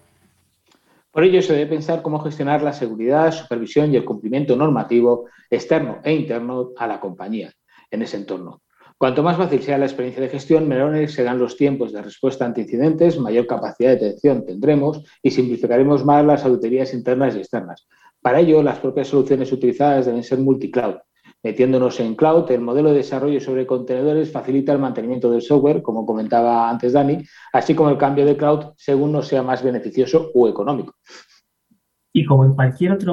[1.10, 5.98] Por ello, se debe pensar cómo gestionar la seguridad, supervisión y el cumplimiento normativo externo
[6.04, 7.52] e interno a la compañía
[7.90, 8.60] en ese entorno.
[8.98, 12.62] Cuanto más fácil sea la experiencia de gestión, menores serán los tiempos de respuesta ante
[12.62, 17.86] incidentes, mayor capacidad de detección tendremos y simplificaremos más las auditorías internas y externas.
[18.22, 20.96] Para ello, las propias soluciones utilizadas deben ser multicloud.
[21.42, 26.06] Metiéndonos en cloud, el modelo de desarrollo sobre contenedores facilita el mantenimiento del software, como
[26.06, 27.18] comentaba antes Dani,
[27.52, 30.94] así como el cambio de cloud según nos sea más beneficioso o económico.
[32.14, 33.12] Y como en cualquier otra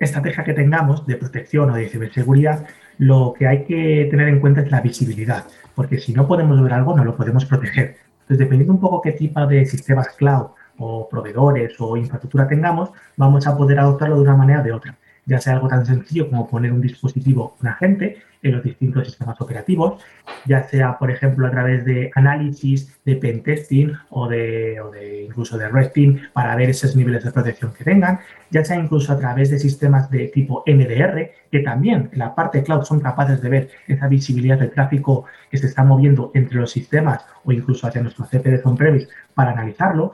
[0.00, 2.66] estrategia que tengamos de protección o de ciberseguridad,
[2.98, 6.72] lo que hay que tener en cuenta es la visibilidad, porque si no podemos ver
[6.72, 7.96] algo, no lo podemos proteger.
[8.22, 10.46] Entonces, dependiendo un poco qué tipo de sistemas cloud
[10.78, 14.96] o proveedores o infraestructura tengamos, vamos a poder adoptarlo de una manera o de otra
[15.26, 19.40] ya sea algo tan sencillo como poner un dispositivo, un agente, en los distintos sistemas
[19.40, 20.00] operativos,
[20.44, 25.56] ya sea, por ejemplo, a través de análisis de pentesting o de, o de incluso
[25.56, 29.50] de resting para ver esos niveles de protección que tengan, ya sea incluso a través
[29.50, 33.70] de sistemas de tipo NDR, que también en la parte cloud son capaces de ver
[33.88, 38.26] esa visibilidad del tráfico que se está moviendo entre los sistemas o incluso hacia nuestro
[38.26, 40.12] CPD on-premise para analizarlo.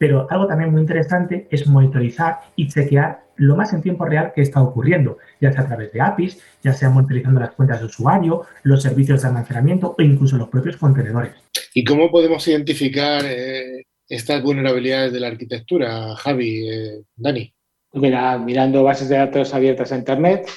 [0.00, 4.40] Pero algo también muy interesante es monitorizar y chequear lo más en tiempo real que
[4.40, 8.46] está ocurriendo, ya sea a través de APIs, ya sea monitorizando las cuentas de usuario,
[8.62, 11.34] los servicios de almacenamiento o incluso los propios contenedores.
[11.74, 17.52] ¿Y cómo podemos identificar eh, estas vulnerabilidades de la arquitectura, Javi, eh, Dani?
[17.90, 20.48] Pues mira, mirando bases de datos abiertas a Internet.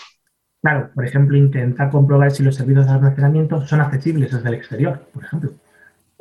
[0.62, 5.06] Claro, por ejemplo, intentar comprobar si los servicios de almacenamiento son accesibles desde el exterior,
[5.14, 5.52] por ejemplo.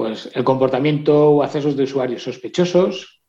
[0.03, 3.23] Pues el comportamiento o accesos de usuarios sospechosos,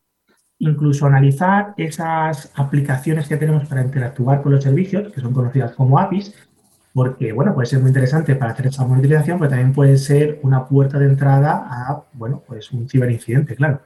[0.57, 5.99] incluso analizar esas aplicaciones que tenemos para interactuar con los servicios, que son conocidas como
[5.99, 6.33] APIs,
[6.91, 10.65] porque bueno, puede ser muy interesante para hacer esa monitorización, pero también puede ser una
[10.65, 13.79] puerta de entrada a bueno, pues un ciberincidente, claro.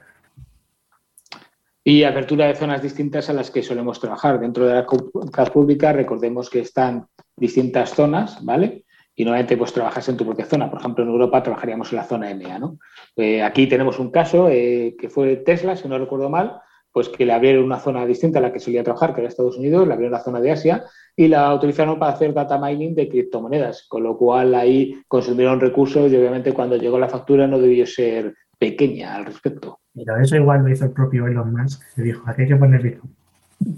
[1.84, 4.40] Y apertura de zonas distintas a las que solemos trabajar.
[4.40, 8.86] Dentro de la cloud pública, recordemos que están distintas zonas, ¿vale?
[9.20, 10.70] Y normalmente pues trabajas en tu propia zona.
[10.70, 12.78] Por ejemplo, en Europa trabajaríamos en la zona EMEA, ¿no?
[13.16, 17.26] Eh, aquí tenemos un caso eh, que fue Tesla, si no recuerdo mal, pues que
[17.26, 19.94] le abrieron una zona distinta a la que solía trabajar, que era Estados Unidos, le
[19.94, 20.84] abrieron la zona de Asia
[21.16, 26.12] y la utilizaron para hacer data mining de criptomonedas, con lo cual ahí consumieron recursos
[26.12, 29.80] y obviamente cuando llegó la factura no debió ser pequeña al respecto.
[29.94, 32.82] Pero eso igual lo hizo el propio Elon Musk, que dijo, aquí hay que poner
[32.82, 33.16] Bitcoin.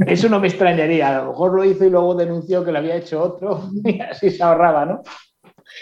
[0.06, 2.96] Eso no me extrañaría, a lo mejor lo hizo y luego denunció que lo había
[2.96, 5.02] hecho otro y así se ahorraba, ¿no?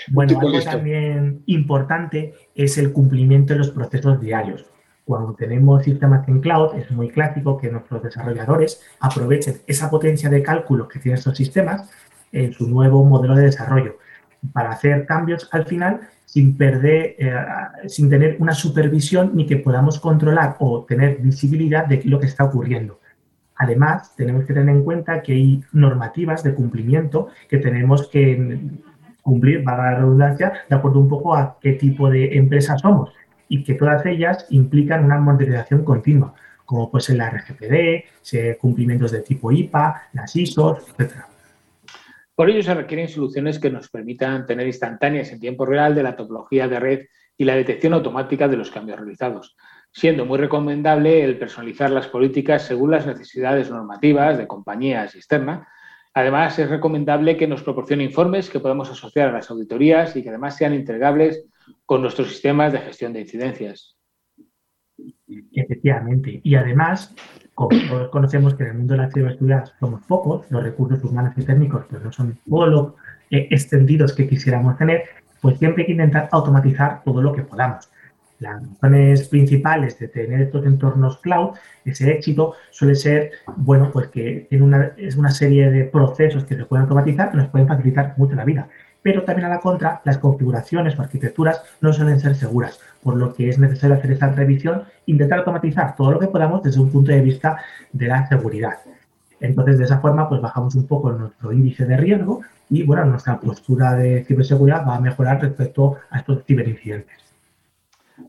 [0.10, 4.65] Bueno, algo también importante es el cumplimiento de los procesos diarios.
[5.06, 10.43] Cuando tenemos sistemas en cloud, es muy clásico que nuestros desarrolladores aprovechen esa potencia de
[10.43, 11.89] cálculo que tienen estos sistemas
[12.32, 13.97] en su nuevo modelo de desarrollo
[14.54, 17.34] para hacer cambios al final sin perder, eh,
[17.88, 22.43] sin tener una supervisión ni que podamos controlar o tener visibilidad de lo que está
[22.43, 23.00] ocurriendo.
[23.56, 28.60] Además, tenemos que tener en cuenta que hay normativas de cumplimiento que tenemos que
[29.28, 33.12] cumplir, para la redundancia, de acuerdo un poco a qué tipo de empresa somos
[33.50, 39.22] y que todas ellas implican una modernización continua, como puede ser la RGPD, cumplimientos de
[39.24, 41.26] tipo IPA, las ISO, etc.
[42.36, 46.16] Por ello se requieren soluciones que nos permitan tener instantáneas en tiempo real de la
[46.16, 47.00] topología de red
[47.38, 49.58] y la detección automática de los cambios realizados,
[49.92, 55.68] siendo muy recomendable el personalizar las políticas según las necesidades normativas de compañías externas
[56.17, 60.30] Además, es recomendable que nos proporcione informes que podamos asociar a las auditorías y que
[60.30, 61.45] además sean integrables
[61.86, 63.95] con nuestros sistemas de gestión de incidencias.
[65.53, 66.41] Efectivamente.
[66.41, 67.13] Y además,
[67.53, 71.36] como todos conocemos que en el mundo de la ciberseguridad somos pocos, los recursos humanos
[71.38, 72.95] y técnicos pues no son todo lo
[73.30, 75.03] eh, extendidos que quisiéramos tener,
[75.39, 77.91] pues siempre hay que intentar automatizar todo lo que podamos.
[78.39, 84.45] Las razones principales de tener estos entornos cloud, ese éxito, suele ser, bueno, pues que
[84.50, 88.13] tiene una, es una serie de procesos que se pueden automatizar que nos pueden facilitar
[88.17, 88.67] mucho la vida.
[89.02, 93.34] Pero también a la contra, las configuraciones o arquitecturas no suelen ser seguras, por lo
[93.34, 97.12] que es necesario hacer esta revisión, intentar automatizar todo lo que podamos desde un punto
[97.12, 97.58] de vista
[97.91, 98.78] de la seguridad.
[99.39, 103.39] Entonces, de esa forma, pues bajamos un poco nuestro índice de riesgo y, bueno, nuestra
[103.39, 107.27] postura de ciberseguridad va a mejorar respecto a estos ciberincidentes.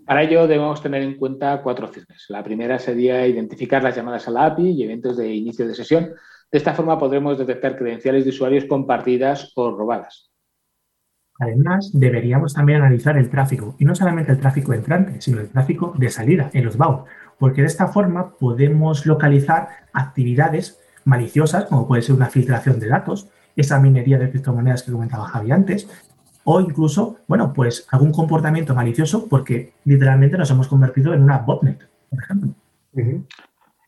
[0.05, 2.27] Para ello debemos tener en cuenta cuatro opciones.
[2.29, 6.11] La primera sería identificar las llamadas a la API y eventos de inicio de sesión.
[6.51, 10.31] De esta forma podremos detectar credenciales de usuarios compartidas o robadas.
[11.41, 15.95] Además, deberíamos también analizar el tráfico, y no solamente el tráfico entrante, sino el tráfico
[15.97, 17.05] de salida en los BAU,
[17.39, 23.29] porque de esta forma podemos localizar actividades maliciosas, como puede ser una filtración de datos,
[23.55, 25.89] esa minería de criptomonedas que comentaba Javi antes,
[26.51, 31.87] o incluso, bueno, pues algún comportamiento malicioso porque literalmente nos hemos convertido en una botnet,
[32.09, 32.55] por ejemplo.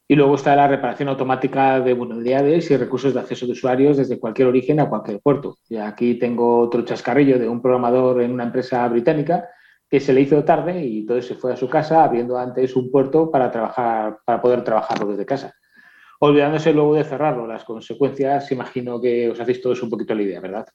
[0.07, 4.21] Y luego está la reparación automática de vulnerabilidades y recursos de acceso de usuarios desde
[4.21, 5.57] cualquier origen a cualquier puerto.
[5.71, 9.49] Y aquí tengo otro chascarrillo de un programador en una empresa británica
[9.89, 12.91] que se le hizo tarde y entonces se fue a su casa abriendo antes un
[12.91, 15.55] puerto para trabajar, para poder trabajarlo desde casa.
[16.19, 17.47] Olvidándose luego de cerrarlo.
[17.47, 20.67] Las consecuencias, imagino que os hacéis todos un poquito la idea, ¿verdad?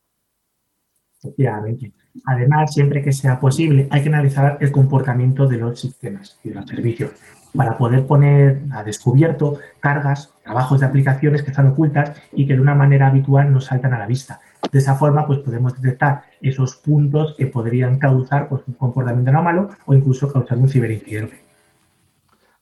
[2.25, 6.55] Además, siempre que sea posible, hay que analizar el comportamiento de los sistemas y de
[6.55, 7.11] los servicios
[7.55, 12.61] para poder poner a descubierto cargas, trabajos de aplicaciones que están ocultas y que de
[12.61, 14.39] una manera habitual no saltan a la vista.
[14.71, 19.69] De esa forma, pues podemos detectar esos puntos que podrían causar pues, un comportamiento anómalo
[19.85, 21.45] o incluso causar un ciberincidente.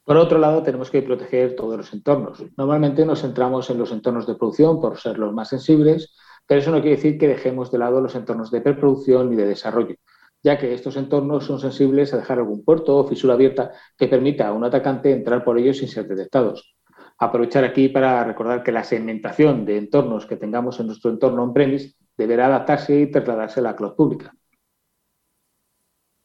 [0.06, 2.44] Por otro lado, tenemos que proteger todos los entornos.
[2.58, 6.14] Normalmente nos centramos en los entornos de producción por ser los más sensibles,
[6.54, 9.48] pero eso no quiere decir que dejemos de lado los entornos de preproducción y de
[9.48, 9.96] desarrollo,
[10.44, 14.50] ya que estos entornos son sensibles a dejar algún puerto o fisura abierta que permita
[14.50, 16.76] a un atacante entrar por ellos sin ser detectados.
[17.18, 21.96] Aprovechar aquí para recordar que la segmentación de entornos que tengamos en nuestro entorno on-premise
[22.16, 24.32] deberá adaptarse y trasladarse a la cloud pública.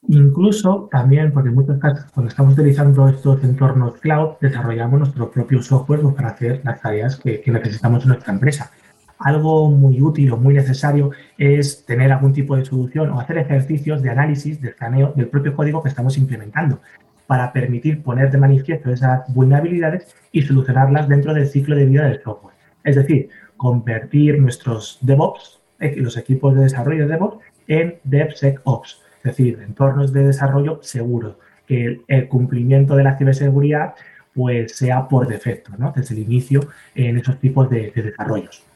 [0.08, 5.62] Incluso también, porque en muchos casos, cuando estamos utilizando estos entornos cloud, desarrollamos nuestro propio
[5.62, 8.70] software para hacer las tareas que necesitamos en nuestra empresa
[9.18, 14.02] algo muy útil o muy necesario es tener algún tipo de solución o hacer ejercicios
[14.02, 16.80] de análisis, de escaneo del propio código que estamos implementando
[17.26, 22.22] para permitir poner de manifiesto esas vulnerabilidades y solucionarlas dentro del ciclo de vida del
[22.22, 22.54] software.
[22.84, 29.22] Es decir, convertir nuestros DevOps, eh, los equipos de desarrollo de DevOps, en DevSecOps, es
[29.22, 33.94] decir, entornos de desarrollo seguros, que el cumplimiento de la ciberseguridad
[34.32, 35.92] pues sea por defecto, ¿no?
[35.94, 38.67] desde el inicio en esos tipos de desarrollos.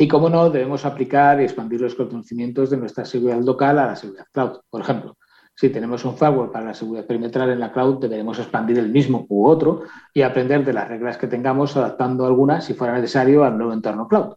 [0.00, 3.96] Y cómo no, debemos aplicar y expandir los conocimientos de nuestra seguridad local a la
[3.96, 4.60] seguridad cloud.
[4.70, 5.18] Por ejemplo,
[5.54, 9.26] si tenemos un firewall para la seguridad perimetral en la cloud, deberemos expandir el mismo
[9.28, 9.82] u otro
[10.14, 14.08] y aprender de las reglas que tengamos, adaptando algunas si fuera necesario al nuevo entorno
[14.08, 14.36] cloud.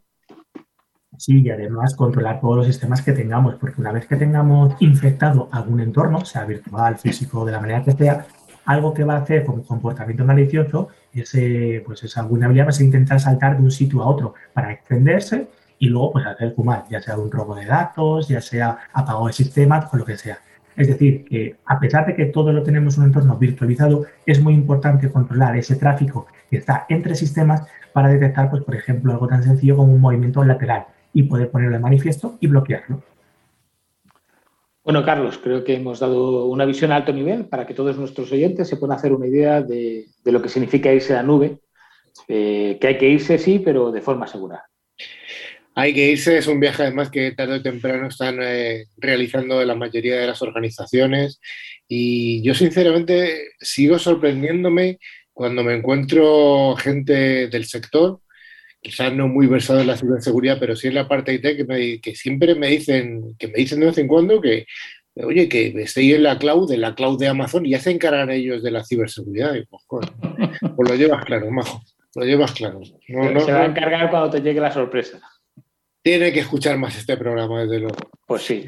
[1.18, 5.48] Sí, y además controlar todos los sistemas que tengamos, porque una vez que tengamos infectado
[5.50, 8.26] algún entorno, sea virtual, físico, de la manera que sea,
[8.66, 11.32] algo que va a hacer como comportamiento malicioso es,
[11.86, 15.48] pues esa vulnerabilidad va a intentar saltar de un sitio a otro para extenderse
[15.80, 19.34] y luego pues hacer fumar, ya sea un robo de datos, ya sea apagado de
[19.34, 20.40] sistemas o lo que sea.
[20.76, 24.42] Es decir, que a pesar de que todo lo tenemos en un entorno virtualizado, es
[24.42, 29.28] muy importante controlar ese tráfico que está entre sistemas para detectar, pues, por ejemplo, algo
[29.28, 33.04] tan sencillo como un movimiento lateral y poder ponerlo de manifiesto y bloquearlo.
[34.84, 38.30] Bueno, Carlos, creo que hemos dado una visión a alto nivel para que todos nuestros
[38.34, 41.60] oyentes se puedan hacer una idea de, lo que significa irse a la nube,
[42.28, 44.66] eh, que hay que irse, sí, pero de forma segura.
[45.76, 49.74] Hay que irse, es un viaje además que tarde o temprano están eh, realizando la
[49.74, 51.40] mayoría de las organizaciones
[51.88, 55.00] y yo sinceramente sigo sorprendiéndome
[55.32, 58.20] cuando me encuentro gente del sector,
[58.84, 62.16] quizás no muy versado en la ciberseguridad, pero sí en la parte IT, que, que
[62.16, 64.66] siempre me dicen, que me dicen de vez en cuando que,
[65.16, 68.30] oye, que estoy en la cloud, en la cloud de Amazon, y ya se encargan
[68.30, 69.56] ellos de la ciberseguridad.
[69.56, 71.82] Y pues, pues lo llevas claro, majo,
[72.16, 72.82] lo llevas claro.
[72.84, 75.22] se va a encargar cuando te llegue la sorpresa.
[76.02, 77.96] Tiene que escuchar más este programa, desde luego.
[78.28, 78.66] Pues sí.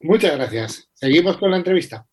[0.00, 0.88] Muchas gracias.
[0.94, 2.06] Seguimos con la entrevista.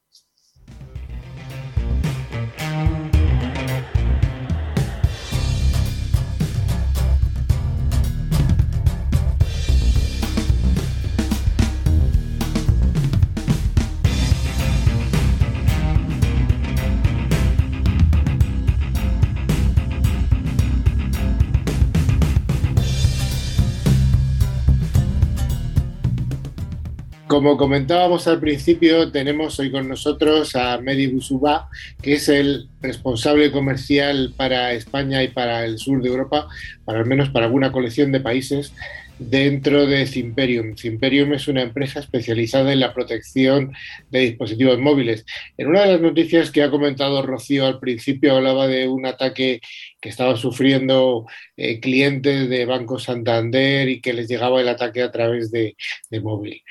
[27.30, 31.70] Como comentábamos al principio, tenemos hoy con nosotros a Medi Busuba,
[32.02, 36.48] que es el responsable comercial para España y para el sur de Europa,
[36.88, 38.74] al menos para alguna colección de países
[39.20, 40.76] dentro de Cimperium.
[40.76, 43.74] Cimperium es una empresa especializada en la protección
[44.10, 45.24] de dispositivos móviles.
[45.56, 49.62] En una de las noticias que ha comentado Rocío al principio hablaba de un ataque
[50.02, 55.12] que estaban sufriendo eh, clientes de Banco Santander y que les llegaba el ataque a
[55.12, 55.76] través de
[56.24, 56.64] móvil.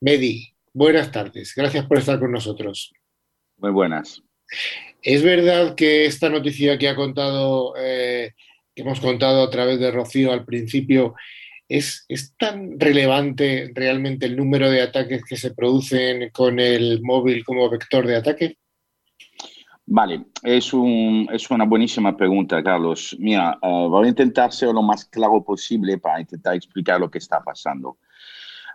[0.00, 1.52] Medi, buenas tardes.
[1.56, 2.92] Gracias por estar con nosotros.
[3.56, 4.22] Muy buenas.
[5.02, 8.32] Es verdad que esta noticia que ha contado, eh,
[8.74, 11.14] que hemos contado a través de Rocío al principio,
[11.68, 17.44] es, es, tan relevante realmente el número de ataques que se producen con el móvil
[17.44, 18.56] como vector de ataque?
[19.84, 23.16] Vale, es, un, es una buenísima pregunta, Carlos.
[23.18, 27.18] Mira, eh, voy a intentar ser lo más claro posible para intentar explicar lo que
[27.18, 27.98] está pasando.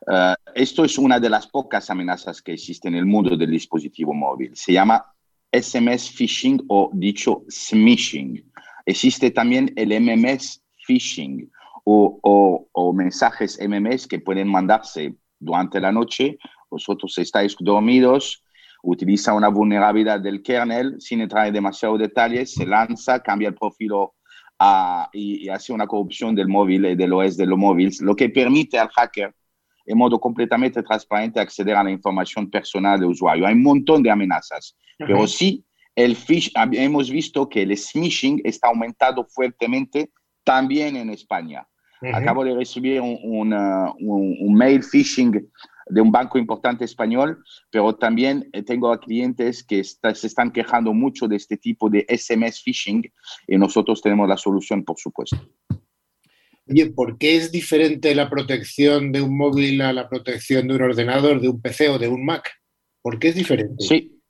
[0.05, 4.13] Uh, esto es una de las pocas amenazas que existen en el mundo del dispositivo
[4.13, 4.51] móvil.
[4.53, 5.05] Se llama
[5.51, 8.43] SMS phishing o dicho smishing.
[8.85, 11.49] Existe también el MMS phishing
[11.85, 16.37] o, mensajes MMS que pueden mandarse durante la noche.
[16.69, 18.43] Vosotros estáis dormidos,
[18.83, 23.91] utiliza una vulnerabilidad del kernel sin entrar en demasiados detalles, se lanza, cambia el profil
[24.59, 28.15] a, y, y, hace una corrupción del móvil y del OS de los móviles, lo
[28.15, 29.33] que permite al hacker
[29.85, 33.45] en modo completamente transparente acceder a la información personal del usuario.
[33.45, 35.63] Hay un montón de amenazas, pero sí,
[35.95, 40.11] el fish, hemos visto que el smishing está aumentado fuertemente
[40.43, 41.67] también en España.
[42.13, 45.49] Acabo de recibir un, un, mail phishing
[45.87, 50.93] de un banco importante español, pero también eh, tengo a clientes que se están quejando
[50.93, 53.09] mucho de este tipo de SMS phishing
[53.47, 55.37] y nosotros tenemos la solución, por supuesto.
[56.69, 60.81] Oye, ¿por qué es diferente la protección de un móvil a la protección de un
[60.81, 62.49] ordenador, de un PC o de un Mac?
[63.01, 63.83] ¿Por qué es diferente?
[63.83, 64.21] Sí,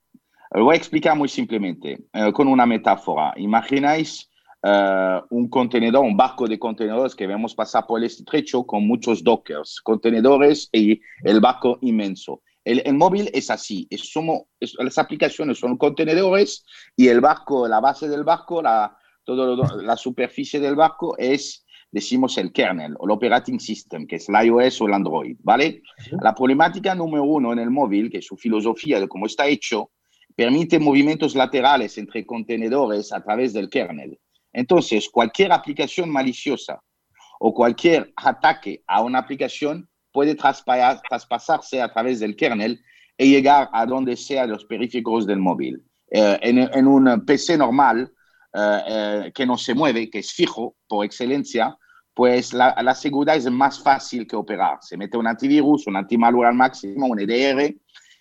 [0.51, 3.33] lo voy a explicar muy simplemente, eh, con una metáfora.
[3.37, 4.29] Imagináis
[4.63, 9.23] eh, un contenedor, un barco de contenedores que vemos pasar por el estrecho con muchos
[9.23, 12.41] dockers, contenedores y el barco inmenso.
[12.65, 16.63] El, móvil es así, es, somos, las aplicaciones son contenedores
[16.95, 21.62] y el barco, la base del barco, la, toda la superficie del barco es
[21.93, 25.83] decimos el kernel o el operating system, que es el iOS o el Android, ¿vale?
[26.23, 29.91] La problemática número uno en el móvil, que es su filosofía de cómo está hecho,
[30.35, 34.19] permite movimientos laterales entre contenedores a través del kernel.
[34.51, 36.81] Entonces, cualquier aplicación maliciosa
[37.39, 42.81] o cualquier ataque a una aplicación puede traspasarse a través del kernel
[43.19, 45.83] y llegar a donde sea los periféricos del móvil.
[46.09, 48.11] Eh, en, un PC normal,
[48.53, 51.77] eh, eh, que no se mueve, que es fijo por excelencia,
[52.13, 54.77] pues la, la, seguridad es más fácil que operar.
[54.81, 57.75] Se mete un antivirus, un antimalware al máximo, un EDR,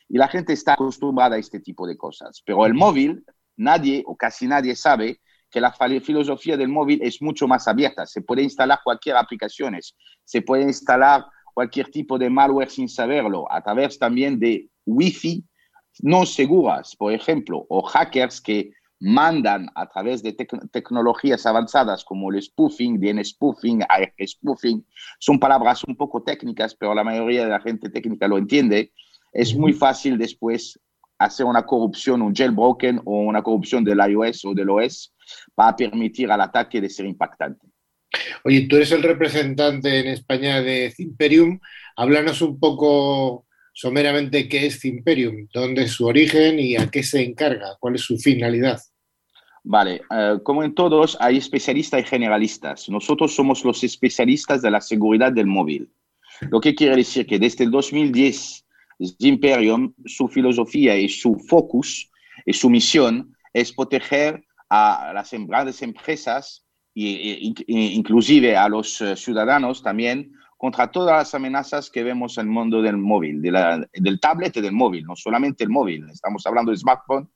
[0.08, 2.42] y la gente está acostumbrada a este tipo de cosas.
[2.44, 3.24] Pero el móvil,
[3.56, 5.20] nadie o casi nadie sabe
[5.50, 5.72] que la
[6.02, 8.06] filosofía del móvil es mucho más abierta.
[8.06, 9.78] Se puede instalar cualquier aplicación,
[10.24, 15.44] se puede instalar cualquier tipo de malware sin saberlo, a través también de Wi-Fi
[16.00, 18.70] no seguras, por ejemplo, o hackers que
[19.02, 24.86] mandan a través de tecnologías avanzadas como el spoofing, DN spoofing, ARP spoofing,
[25.18, 28.92] son palabras un poco técnicas, pero la mayoría de la gente técnica lo entiende,
[29.32, 30.78] es muy fácil después
[31.18, 35.12] hacer una corrupción, un jailbroken o una corrupción del iOS o del OS
[35.52, 37.66] para permitir al ataque de ser impactante.
[38.44, 41.58] Oye, tú eres el representante en España de Imperium.
[41.96, 47.22] Háblanos un poco someramente qué es Imperium, dónde es su origen y a qué se
[47.22, 48.80] encarga, cuál es su finalidad.
[49.64, 52.88] Vale, eh, como en todos, hay especialistas y generalistas.
[52.88, 55.90] Nosotros somos los especialistas de la seguridad del móvil.
[56.50, 58.66] Lo que quiere decir que desde el 2010,
[59.18, 62.10] Imperium, su filosofía y su focus
[62.44, 69.16] y su misión es proteger a las em-, grandes empresas e, inclusive a los eh,
[69.16, 74.56] ciudadanos también contra todas las amenazas que vemos en el mundo del móvil, del tablet
[74.56, 77.28] y del móvil, no solamente el móvil, estamos hablando de smartphone,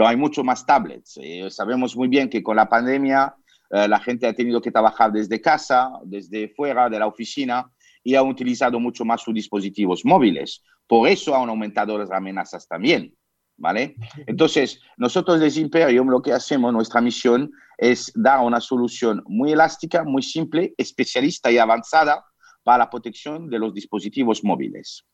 [0.00, 1.18] pero hay mucho más tablets.
[1.20, 3.34] Eh, sabemos muy bien que con la pandemia
[3.68, 7.70] eh, la gente ha tenido que trabajar desde casa, desde fuera de la oficina
[8.02, 10.62] y ha utilizado mucho más sus dispositivos móviles.
[10.86, 13.14] Por eso han aumentado las amenazas también.
[13.58, 13.94] ¿Vale?
[14.26, 20.02] Entonces, nosotros desde Imperium lo que hacemos, nuestra misión es dar una solución muy elástica,
[20.02, 22.24] muy simple, especialista y avanzada
[22.62, 25.04] para la protección de los dispositivos móviles.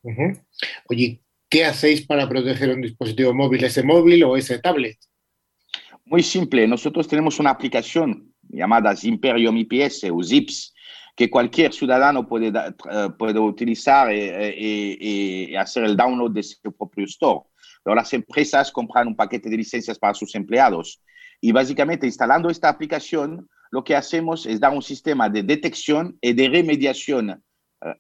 [0.88, 4.98] Oye, ¿qué hacéis para proteger un dispositivo móvil, ese móvil o ese tablet?
[6.04, 10.74] Muy simple, nosotros tenemos una aplicación llamada Imperium IPS o ZIPS,
[11.16, 16.60] que cualquier ciudadano puede, eh, puede utilizar eh, eh, y, hacer el download de su
[16.72, 17.40] propio store.
[17.82, 21.00] Pero las empresas compran un paquete de licencias para sus empleados.
[21.40, 26.34] Y básicamente instalando esta aplicación, lo que hacemos es dar un sistema de detección y
[26.34, 27.42] de remediación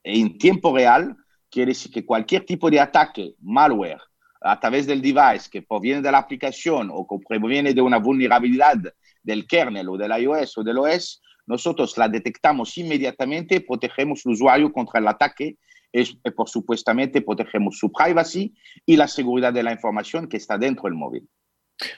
[0.04, 1.16] en tiempo real
[1.50, 4.00] quiere decir que cualquier tipo de ataque, malware,
[4.40, 8.76] a través del device que proviene de la aplicación o que proviene de una vulnerabilidad
[9.22, 14.72] del kernel o del iOS o del OS, nosotros la detectamos inmediatamente, protegemos al usuario
[14.72, 15.56] contra el ataque
[15.92, 20.84] y, por supuestamente protegemos su privacy y la seguridad de la información que está dentro
[20.84, 21.28] del móvil.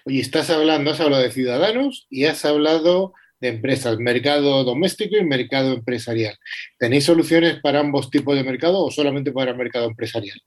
[0.05, 5.24] Oye, estás hablando, has hablado de ciudadanos y has hablado de empresas, mercado doméstico y
[5.24, 6.36] mercado empresarial.
[6.78, 10.41] ¿Tenéis soluciones para ambos tipos de mercado o solamente para el mercado empresarial?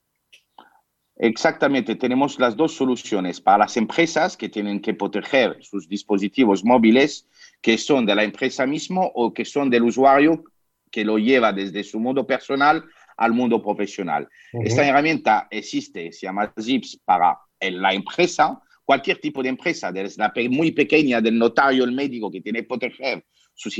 [1.16, 7.28] Exactamente, tenemos las dos soluciones para las empresas que tienen que proteger sus dispositivos móviles,
[7.60, 10.42] que son de la empresa mismo o que son del usuario
[10.90, 12.84] que lo lleva desde su mundo personal
[13.16, 14.28] al mundo profesional.
[14.52, 20.32] Esta herramienta existe, se llama ZIPS para la empresa, cualquier tipo de empresa, desde la
[20.50, 23.24] muy pequeña del notario, el médico que tiene que proteger
[23.54, 23.74] sus,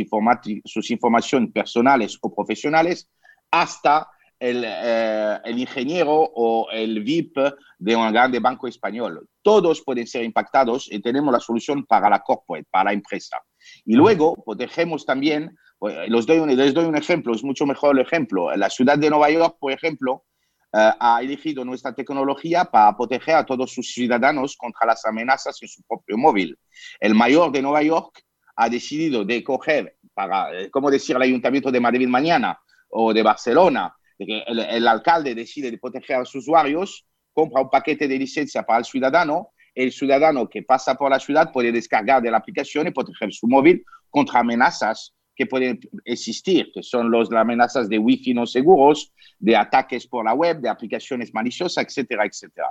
[0.64, 3.08] sus informaciones personales o profesionales,
[3.50, 4.08] hasta
[4.42, 7.38] el, eh, ingeniero o el VIP
[7.78, 9.28] de un grande banco español.
[9.40, 13.40] Todos pueden ser impactados y tenemos la solución para la corporate, para la empresa.
[13.84, 17.96] Y luego protegemos también, pues, les doy, un, les doy un ejemplo, es mucho mejor
[17.96, 18.54] el ejemplo.
[18.56, 20.24] La ciudad de Nueva York, por ejemplo,
[20.72, 25.82] ha elegido nuestra tecnología para proteger a todos sus ciudadanos contra las amenazas en su
[25.82, 26.58] propio móvil.
[26.98, 28.24] El mayor de Nueva York
[28.56, 32.58] ha decidido de coger, para, eh, como decir el Ayuntamiento de Madrid mañana
[32.88, 38.18] o de Barcelona, el, alcalde decide de proteger a sus usuarios, compra un paquete de
[38.18, 42.36] licencia para el ciudadano, el ciudadano que pasa por la ciudad puede descargar de la
[42.38, 47.88] aplicación y proteger su móvil contra amenazas que pueden existir, que son los, las amenazas
[47.88, 52.68] de wifi no seguros, de ataques por la web, de aplicaciones maliciosas, etcétera, etcétera.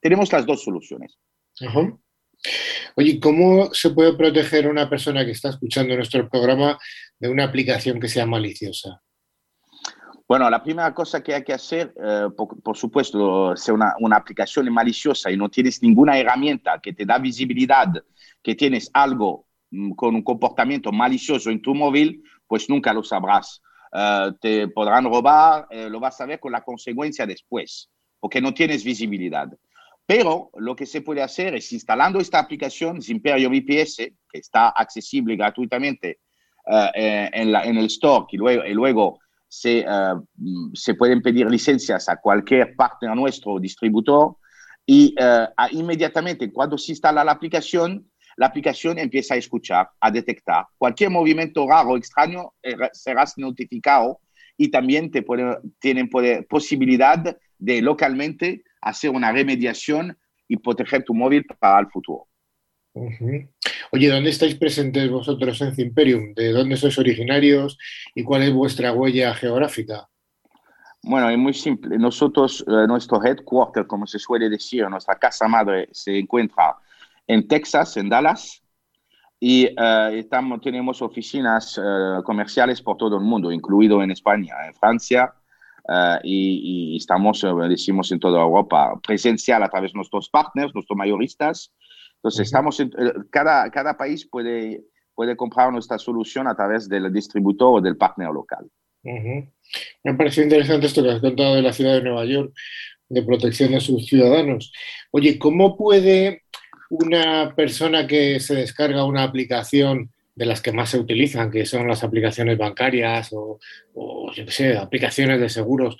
[0.00, 1.18] Tenemos las dos soluciones.
[2.96, 6.78] Oye, ¿cómo se puede proteger una persona que está escuchando nuestro programa
[7.18, 9.00] de una aplicación que sea maliciosa?
[10.26, 14.72] Bueno, la primera cosa que hay que hacer, eh, por, supuesto, si una, una aplicación
[14.72, 17.88] maliciosa y no tienes ninguna herramienta que te da visibilidad,
[18.42, 19.46] que tienes algo
[19.96, 23.62] con un comportamiento malicioso en tu móvil, pues nunca lo sabrás.
[23.92, 28.54] Eh, te podrán robar, eh, lo vas a ver con la consecuencia después, porque no
[28.54, 29.48] tienes visibilidad.
[30.06, 33.96] Pero lo que se puede hacer es instalando esta aplicación Imperio VPS,
[34.30, 36.20] que está accesible gratuitamente
[36.94, 39.84] eh, en, la, en, el store, y luego, y luego se,
[40.72, 44.36] se, pueden pedir licencias a cualquier partner nuestro distribuidor,
[44.86, 45.14] y
[45.72, 50.66] inmediatamente cuando se instala la aplicación, la aplicación empieza a escuchar, a detectar.
[50.76, 54.20] Cualquier movimiento raro o extraño eh, serás notificado
[54.56, 55.24] y también te
[55.78, 56.08] tienen
[56.48, 60.16] posibilidad de localmente hacer una remediación
[60.48, 62.28] y proteger tu móvil para el futuro.
[63.90, 66.34] Oye, ¿dónde estáis presentes vosotros en Imperium?
[66.34, 67.78] ¿De dónde sois originarios
[68.14, 70.08] y cuál es vuestra huella geográfica?
[71.02, 71.98] Bueno, es muy simple.
[71.98, 76.76] Nosotros, eh, nuestro headquarter, como se suele decir, nuestra casa madre se encuentra
[77.32, 78.62] en Texas, en Dallas,
[79.40, 84.74] y uh, estamos, tenemos oficinas uh, comerciales por todo el mundo, incluido en España, en
[84.74, 85.34] Francia,
[85.88, 90.96] uh, y, y, estamos, decimos, en toda Europa, presencial a través de nuestros partners, nuestros
[90.96, 91.72] mayoristas.
[92.16, 92.92] Entonces, estamos en,
[93.30, 98.28] cada, cada país puede, puede comprar nuestra solución a través del distribuidor o del partner
[98.28, 98.70] local.
[99.02, 99.50] Me
[100.04, 102.52] ha parecido interesante esto que has contado de la ciudad de Nueva York,
[103.08, 104.72] de protección de sus ciudadanos.
[105.10, 106.41] Oye, ¿cómo puede
[106.92, 111.88] una persona que se descarga una aplicación de las que más se utilizan, que son
[111.88, 113.58] las aplicaciones bancarias o,
[114.34, 115.96] yo qué sé, aplicaciones de seguros,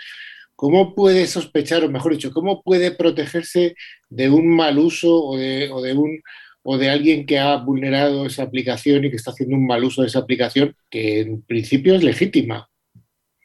[0.54, 3.74] ¿cómo puede sospechar, o mejor dicho, cómo puede protegerse
[4.10, 6.22] de un mal uso o de, o de un
[6.64, 10.02] o de alguien que ha vulnerado esa aplicación y que está haciendo un mal uso
[10.02, 12.68] de esa aplicación que en principio es legítima?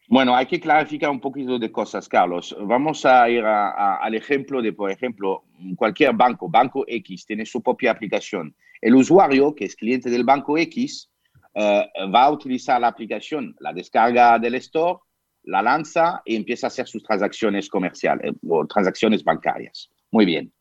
[0.09, 2.55] Bueno, hay que clarificar un poquito de cosas, Carlos.
[2.61, 5.43] Vamos a ir al ejemplo de, por ejemplo,
[5.75, 8.55] cualquier banco, Banco X, tiene su propia aplicación.
[8.79, 11.09] El usuario, que es cliente del Banco X,
[11.55, 14.99] uh, va a utilizar la aplicación, la descarga del store,
[15.43, 19.91] la lanza y empieza a hacer sus transacciones comerciales o transacciones bancarias.
[20.11, 20.53] Muy bien.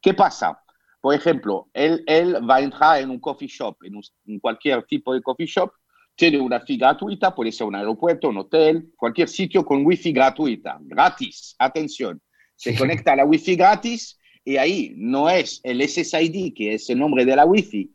[0.00, 0.58] ¿Qué pasa?
[1.02, 5.20] Por ejemplo, él, él va a entrar en un coffee shop, en cualquier tipo de
[5.20, 5.70] coffee shop,
[6.16, 10.78] tiene una FI gratuita, puede ser un aeropuerto, un hotel, cualquier sitio con wifi gratuita,
[10.80, 12.20] gratis, atención.
[12.56, 16.98] Se conecta a la wifi gratis y ahí no es el SSID, que es el
[16.98, 17.94] nombre de la wifi,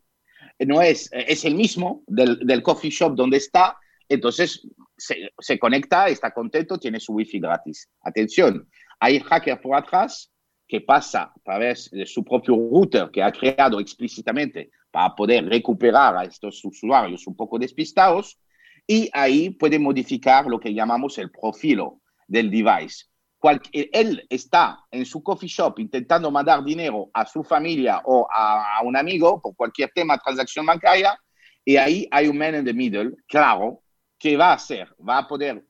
[0.60, 3.76] no es, es el mismo del, del coffee shop donde está,
[4.08, 4.66] entonces
[4.96, 7.88] se, se, conecta, está contento, tiene su wifi gratis.
[8.02, 8.68] Atención,
[9.00, 10.30] hay hacker por atrás
[10.68, 16.16] que pasa a través de su propio router que ha creado explícitamente para poder recuperar
[16.16, 18.38] a estos usuarios un poco despistados
[18.86, 23.06] y ahí puede modificar lo que llamamos el profilo del device.
[23.38, 28.76] Cual, él está en su coffee shop intentando mandar dinero a su familia o a,
[28.76, 31.18] a un amigo por cualquier tema, transacción bancaria,
[31.64, 33.82] y ahí hay un man in the middle, claro,
[34.18, 35.64] que va a hacer, va a poder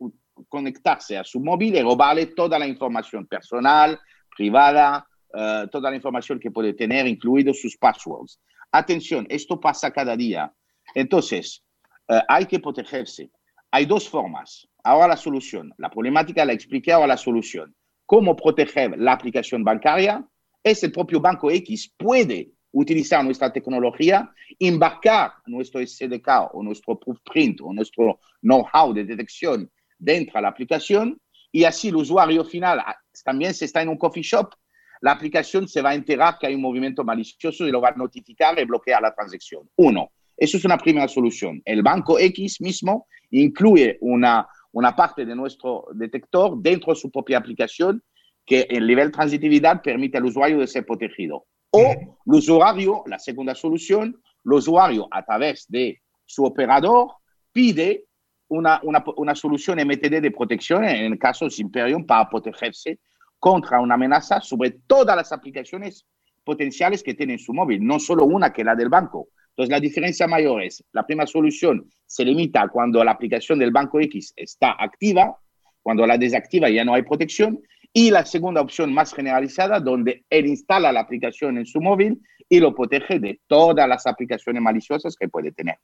[0.49, 3.99] conectarse a su móvil y robarle toda la información personal,
[4.37, 8.41] privada, uh, toda la información que puede tener, incluidos sus passwords.
[8.73, 10.53] Atención, esto pasa cada día.
[10.95, 11.62] Entonces,
[12.09, 13.31] uh, hay que protegerse.
[13.70, 14.66] Hay dos formas.
[14.83, 15.73] Ahora la solución.
[15.79, 17.75] La problemática la expliqué, ahora la solución.
[18.07, 20.27] ¿Cómo proteger la aplicación bancaria?
[20.62, 21.93] Es el propio Banco X.
[21.97, 29.70] Puede utilizar nuestra tecnología, embarcar nuestro SDK o nuestro proofprint o nuestro know-how de detección
[29.99, 31.20] dentro de la aplicación
[31.53, 32.83] y así el usuario final
[33.25, 34.55] también si está en un coffee shop,
[35.03, 37.94] la aplicación se va a enterar que hay un movimiento malicioso y lo va a
[37.96, 39.68] notificar y bloquear la transacción.
[39.76, 41.61] Uno, eso es una primera solución.
[41.64, 47.38] El banco X mismo incluye una, una parte de nuestro detector dentro de su propia
[47.38, 48.00] aplicación
[48.46, 51.46] que el nivel de transitividad permite al usuario de ser protegido.
[51.70, 57.09] O el usuario, la segunda solución, el usuario a través de su operador
[57.53, 58.05] pide
[58.48, 63.00] una, una, una, solución MTD de protección en el caso de Imperium para protegerse
[63.43, 66.07] contra una amenaza sobre todas las aplicaciones
[66.45, 69.30] potenciales que tiene en su móvil, no solo una que la del banco.
[69.49, 73.99] Entonces, la diferencia mayor es, la primera solución se limita cuando la aplicación del banco
[73.99, 75.36] X está activa,
[75.82, 77.59] cuando la desactiva ya no hay protección,
[77.93, 82.61] y la segunda opción más generalizada, donde él instala la aplicación en su móvil y
[82.61, 85.78] lo protege de todas las aplicaciones maliciosas que puede tener.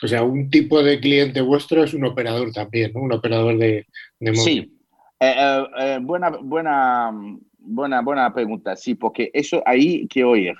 [0.00, 3.00] O sea, un tipo de cliente vuestro es un operador también, ¿no?
[3.00, 3.88] Un operador de,
[4.20, 4.44] de móvil.
[4.44, 4.79] Sí.
[5.22, 7.12] Eh, eh, eh, buena, buena,
[7.58, 10.54] buena, buena pregunta, sí, porque eso ahí quiero ir.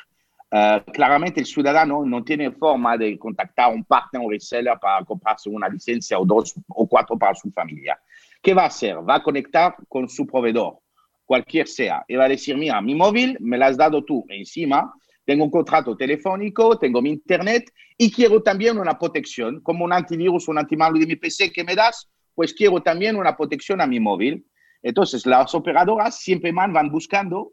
[0.52, 5.04] Uh, claramente el ciudadano no tiene forma de contactar a un partner o reseller para
[5.04, 7.98] comprarse una licencia o dos o cuatro para su familia.
[8.42, 8.96] ¿Qué va a hacer?
[9.08, 10.80] Va a conectar con su proveedor,
[11.24, 14.92] cualquier sea, y va a decir, mira, mi móvil me lo has dado tú encima,
[15.24, 20.48] tengo un contrato telefónico, tengo mi internet y quiero también una protección, como un antivirus
[20.48, 24.00] un antimalware de mi PC que me das, pues quiero también una protección a mi
[24.00, 24.44] móvil.
[24.82, 27.52] Entonces, las operadoras siempre van buscando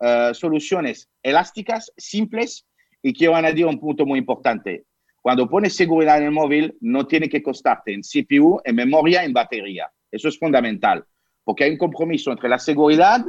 [0.00, 2.66] uh, soluciones elásticas, simples,
[3.02, 4.84] y quiero añadir un punto muy importante.
[5.20, 9.32] Cuando pones seguridad en el móvil, no tiene que costarte en CPU, en memoria, en
[9.32, 9.90] batería.
[10.10, 11.04] Eso es fundamental,
[11.44, 13.24] porque hay un compromiso entre la seguridad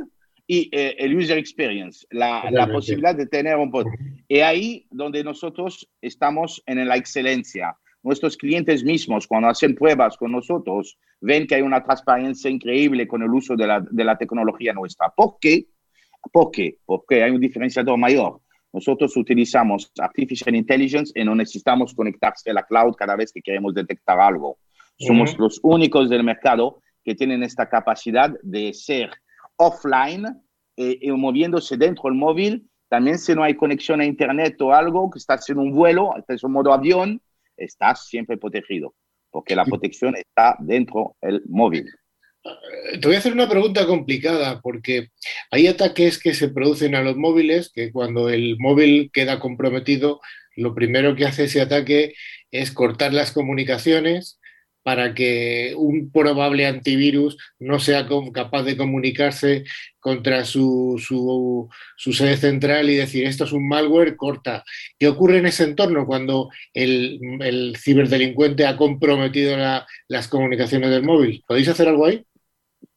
[0.47, 3.71] y eh, el user experience, la, la, posibilidad de tener un...
[4.27, 7.77] Y ahí donde nosotros estamos en la excelencia.
[8.01, 13.21] Nuestros clientes mismos, cuando hacen pruebas con nosotros, ven que hay una transparencia increíble con
[13.21, 15.09] el uso de la, de la tecnología nuestra.
[15.09, 15.67] ¿Por qué?
[16.31, 16.77] ¿Por qué?
[16.85, 18.41] Porque hay un diferenciador mayor.
[18.71, 23.73] Nosotros utilizamos Artificial Intelligence y no necesitamos conectarse a la cloud cada vez que queremos
[23.73, 24.57] detectar algo.
[24.97, 25.39] Somos uh -huh.
[25.39, 29.09] los únicos del mercado que tienen esta capacidad de ser
[29.55, 30.25] offline
[30.77, 32.69] eh, y moviéndose dentro del móvil.
[32.89, 36.43] También si no hay conexión a internet o algo, que estás en un vuelo, estás
[36.43, 37.21] en modo avión,
[37.57, 38.93] estás siempre protegido,
[39.31, 41.85] porque la protección está dentro del móvil.
[42.41, 45.09] Te voy a hacer una pregunta complicada porque
[45.51, 50.21] hay ataques que se producen a los móviles que cuando el móvil queda comprometido,
[50.55, 52.13] lo primero que hace ese ataque
[52.51, 54.38] es cortar las comunicaciones
[54.89, 59.63] para que un probable antivirus no sea capaz de comunicarse
[59.99, 60.99] contra su,
[61.95, 64.63] sede central y decir esto es un malware, corta.
[64.97, 69.55] ¿Qué ocurre en ese entorno cuando el, ciberdelincuente ha comprometido
[70.07, 71.43] las comunicaciones del móvil?
[71.47, 72.25] ¿Podéis hacer algo ahí?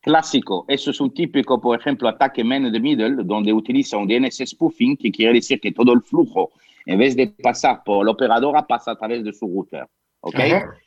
[0.01, 4.09] Clásico, eso es un típico, por ejemplo, ataque man in the middle, donde utiliza un
[4.09, 6.53] DNS spoofing, que quiere decir que todo el flujo,
[6.87, 9.87] en vez de pasar por la operadora, pasa a través de su router.
[10.23, 10.39] ¿Ok?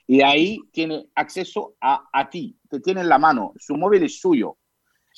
[0.08, 4.20] Y ahí tiene acceso a, a, ti, te tiene en la mano, su móvil es
[4.20, 4.58] suyo.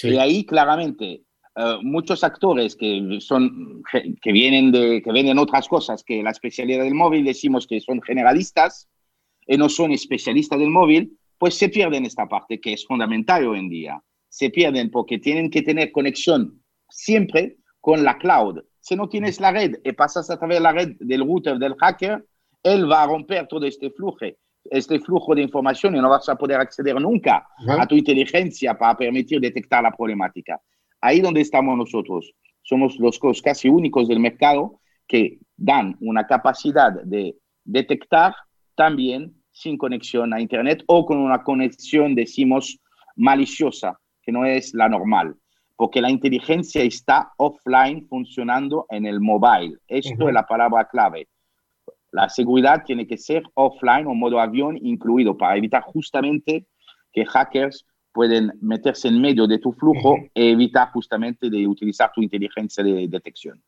[0.01, 1.24] Y ahí claramente
[1.59, 3.82] eh, muchos actores que, son,
[4.22, 7.99] que, vienen de, que venden otras cosas que la especialidad del móvil, decimos que son
[8.01, 8.88] generalistas
[9.47, 13.59] y no son especialistas del móvil, pues se pierden esta parte que es fundamental hoy
[13.59, 14.03] en día.
[14.30, 18.59] Se pierden porque tienen que tener conexión siempre con la cloud.
[18.80, 21.76] Si no tienes la red y pasas a través de la red del router del
[21.76, 22.24] hacker,
[22.74, 24.26] él va a romper todo este flujo,
[24.65, 28.97] este flujo de información y no vas a poder acceder nunca a tu inteligencia para
[28.97, 30.59] permitir detectar la problemática.
[31.01, 32.34] Ahí donde estamos nosotros.
[32.63, 38.36] Somos los casi únicos del mercado que dan una capacidad de detectar
[38.76, 42.80] también sin conexión a Internet o con una conexión, decimos,
[43.15, 45.36] maliciosa, que no es la normal,
[45.76, 49.78] porque la inteligencia está offline funcionando en el mobile.
[49.88, 51.28] Esto es la palabra clave.
[52.12, 56.66] La seguridad tiene que ser offline o modo avión incluido para evitar justamente
[57.12, 62.22] que hackers pueden meterse en medio de tu flujo e evitar justamente de utilizar tu
[62.22, 63.62] inteligencia de detección.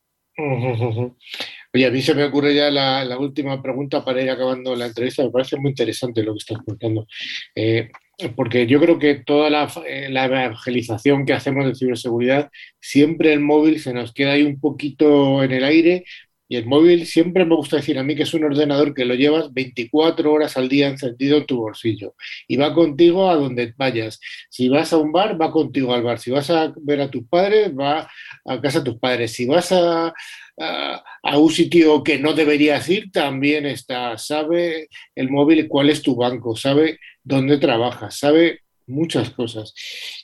[1.72, 5.22] Oye, a mí se me ocurre ya la, última pregunta para ir acabando la entrevista.
[5.22, 7.06] Me parece muy interesante lo que estás contando.
[7.54, 7.90] Eh,
[8.36, 13.40] porque yo creo que toda la, eh, la, evangelización que hacemos de ciberseguridad, siempre el
[13.40, 16.04] móvil se nos queda ahí un poquito en el aire.
[16.50, 19.14] Y el móvil siempre me gusta decir a mí que es un ordenador que lo
[19.14, 22.16] llevas 24 horas al día encendido en tu bolsillo
[22.48, 24.18] y va contigo a donde vayas.
[24.50, 26.18] Si vas a un bar, va contigo al bar.
[26.18, 28.10] Si vas a ver a tus padres, va
[28.44, 29.30] a casa de tus padres.
[29.30, 30.12] Si vas a,
[30.58, 36.16] a, un sitio que no deberías ir, también está, sabe el móvil cuál es tu
[36.16, 39.72] banco, sabe dónde trabajas, sabe muchas cosas.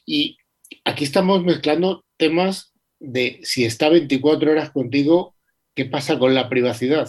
[0.04, 0.38] Y
[0.84, 5.35] aquí estamos mezclando temas de si está 24 horas contigo,
[5.76, 7.08] ¿qué pasa con la privacidad?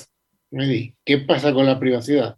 [1.04, 2.38] ¿qué pasa con la privacidad?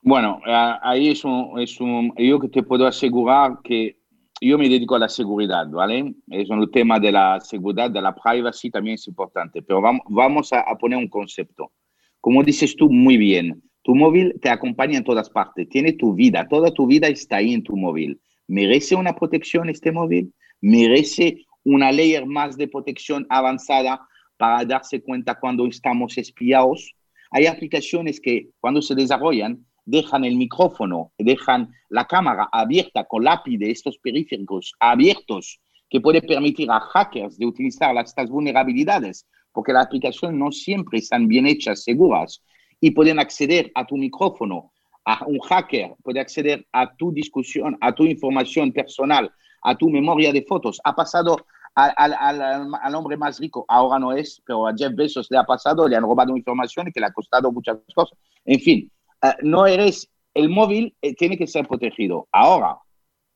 [0.00, 3.98] Bueno, ahí es un, es un, yo te puedo asegurar que
[4.40, 6.14] yo me dedico a la seguridad, ¿vale?
[6.28, 10.52] Es un tema de la seguridad, de la privacy también es importante, pero vamos, vamos
[10.52, 11.72] a, poner un concepto.
[12.20, 16.46] Como dices tú muy bien, tu móvil te acompaña en todas partes, tiene tu vida,
[16.48, 18.20] toda tu vida está ahí en tu móvil.
[18.48, 20.32] ¿Merece una protección este móvil?
[20.60, 24.00] ¿Merece una layer más de protección avanzada
[24.42, 26.96] para darse cuenta cuando estamos espiados?
[27.30, 33.56] Hay aplicaciones que cuando se desarrollan dejan el micrófono, dejan la cámara abierta con lápiz
[33.56, 39.86] de estos periféricos abiertos, que puede permitir a hackers de utilizar estas vulnerabilidades, porque las
[39.86, 42.42] aplicaciones no siempre están bien hechas, seguras,
[42.80, 44.72] y pueden acceder a tu micrófono.
[45.04, 49.30] A un hacker puede acceder a tu discusión, a tu información personal,
[49.62, 50.80] a tu memoria de fotos.
[50.82, 52.42] Ha pasado al, al,
[52.82, 55.96] al, hombre más rico, ahora no es, pero a Jeff Bezos le ha pasado, le
[55.96, 58.18] han robado información y que le ha costado muchas cosas.
[58.44, 58.90] En fin,
[59.24, 62.26] Ah, no eres, el móvil eh, tiene que ser protegido.
[62.32, 62.78] Ahora,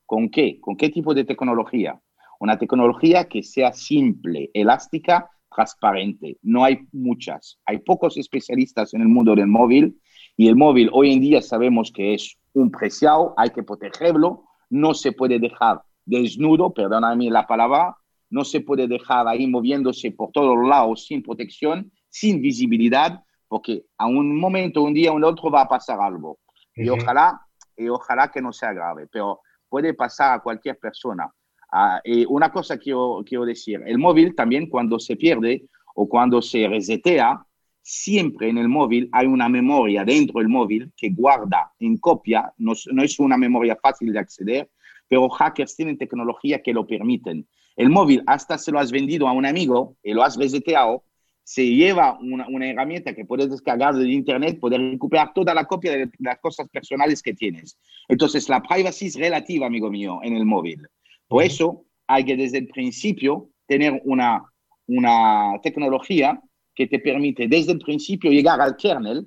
[0.04, 0.58] ¿con qué?
[0.60, 2.00] ¿Con qué tipo de tecnología?
[2.40, 6.38] Una tecnología que sea simple, elástica, transparente.
[6.42, 7.60] No hay muchas.
[7.66, 10.00] Hay pocos especialistas en el mundo del móvil
[10.36, 14.92] y el móvil hoy en día sabemos que es un preciado, hay que protegerlo, no
[14.92, 17.96] se puede dejar desnudo, perdóname la palabra,
[18.30, 24.06] no se puede dejar ahí moviéndose por todos lados sin protección, sin visibilidad, porque a
[24.06, 26.38] un momento, un día, un otro va a pasar algo.
[26.74, 27.40] Y ojalá,
[27.76, 31.30] y ojalá que no sea grave, pero puede pasar a cualquier persona.
[31.72, 36.42] Ah, y una cosa quiero, quiero decir, el móvil también cuando se pierde o cuando
[36.42, 37.44] se resetea,
[37.82, 42.72] siempre en el móvil hay una memoria dentro del móvil que guarda en copia, no,
[42.92, 44.70] no, es una memoria fácil de acceder,
[45.08, 47.46] pero hackers tienen tecnología que lo permiten.
[47.76, 51.04] El móvil, hasta se lo has vendido a un amigo y lo has reseteado,
[51.44, 55.92] se lleva una, una, herramienta que puedes descargar de internet, puedes recuperar toda la copia
[55.92, 57.78] de las cosas personales que tienes.
[58.08, 60.82] Entonces, la privacy es relativa, amigo mío, en el móvil.
[61.28, 64.42] Por eso, hay que desde el principio tener una,
[64.86, 66.40] una tecnología
[66.74, 69.26] que te permite desde el principio llegar al kernel,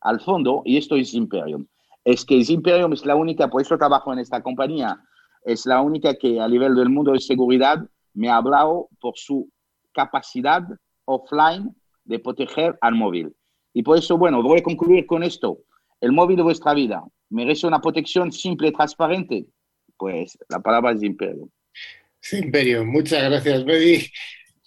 [0.00, 1.66] al fondo, y esto es Imperium.
[2.04, 4.98] Es que Imperium es la única, por eso trabajo en esta compañía,
[5.48, 7.78] es la única que a nivel del mundo de seguridad
[8.12, 9.50] me ha hablado por su
[9.94, 10.62] capacidad
[11.06, 11.74] offline
[12.04, 13.34] de proteger al móvil.
[13.72, 15.60] Y por eso, bueno, voy a concluir con esto.
[16.02, 19.46] El móvil de vuestra vida merece una protección simple y transparente.
[19.96, 21.48] Pues la palabra es imperio.
[22.20, 22.84] Sí, imperio.
[22.84, 24.06] Muchas gracias, Medi.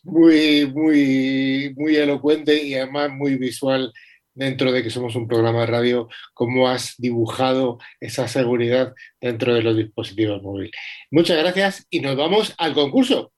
[0.03, 3.93] Muy, muy, muy elocuente y además muy visual
[4.33, 9.61] dentro de que somos un programa de radio, cómo has dibujado esa seguridad dentro de
[9.61, 10.71] los dispositivos móviles.
[11.09, 13.31] Muchas gracias y nos vamos al concurso.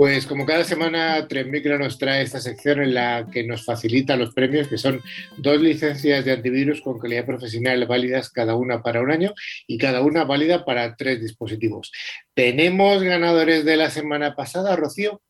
[0.00, 4.32] Pues como cada semana, Micro nos trae esta sección en la que nos facilita los
[4.32, 5.02] premios, que son
[5.36, 9.34] dos licencias de antivirus con calidad profesional válidas, cada una para un año
[9.66, 11.92] y cada una válida para tres dispositivos.
[12.32, 15.20] ¿Tenemos ganadores de la semana pasada, Rocío?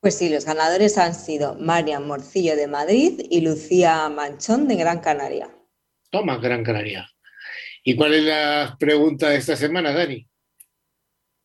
[0.00, 5.00] Pues sí, los ganadores han sido Marian Morcillo de Madrid y Lucía Manchón de Gran
[5.00, 5.50] Canaria.
[6.08, 7.06] Toma, Gran Canaria.
[7.84, 10.27] ¿Y cuál es la pregunta de esta semana, Dani?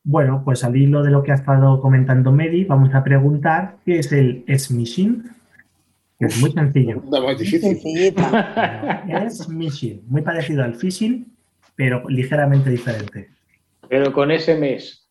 [0.05, 3.99] Bueno, pues al hilo de lo que ha estado comentando Medi, vamos a preguntar qué
[3.99, 5.23] es el smishing.
[6.19, 7.01] Es muy sencillo.
[7.01, 7.79] más difícil.
[9.25, 11.25] es smishing, muy parecido al phishing,
[11.75, 13.29] pero ligeramente diferente.
[13.87, 15.09] Pero con ese mes.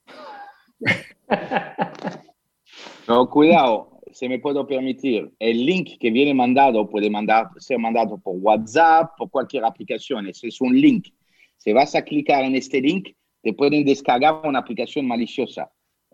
[3.08, 5.32] No, cuidado, se me puedo permitir.
[5.38, 10.28] El link que viene mandado puede mandar, ser mandado por WhatsApp, por cualquier aplicación.
[10.28, 11.08] Ese es un link.
[11.56, 13.08] Si vas a clicar en este link,
[13.42, 15.70] te pueden descargar una aplicación maliciosa.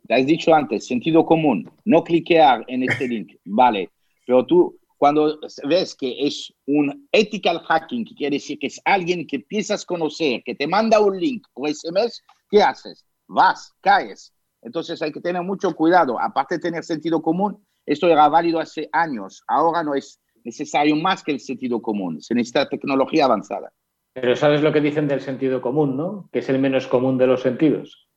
[0.07, 3.91] Te has dicho antes, sentido común, no cliquear en este link, vale,
[4.27, 9.27] pero tú cuando ves que es un ethical hacking, que quiere decir que es alguien
[9.27, 13.07] que piensas conocer, que te manda un link por SMS, ¿qué haces?
[13.29, 14.33] Vas, caes.
[14.61, 16.21] Entonces hay que tener mucho cuidado.
[16.21, 19.43] Aparte de tener sentido común, esto era válido hace años.
[19.47, 22.21] Ahora no es necesario más que el sentido común.
[22.21, 23.73] Se necesita tecnología avanzada.
[24.13, 26.29] Pero sabes lo que dicen del sentido común, ¿no?
[26.33, 28.09] Que es el menos común de los sentidos.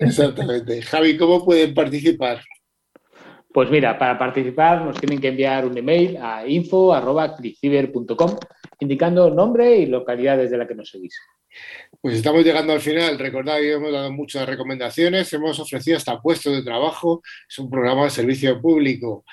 [0.00, 0.82] Exactamente.
[0.82, 2.42] Javi, ¿cómo pueden participar?
[3.52, 8.36] Pues mira, para participar nos tienen que enviar un email a info.clickciber.com
[8.80, 11.18] indicando nombre y localidad desde la que nos seguís.
[12.00, 13.18] Pues estamos llegando al final.
[13.18, 17.22] Recordad que hemos dado muchas recomendaciones, hemos ofrecido hasta puestos de trabajo.
[17.48, 19.24] Es un programa de servicio público.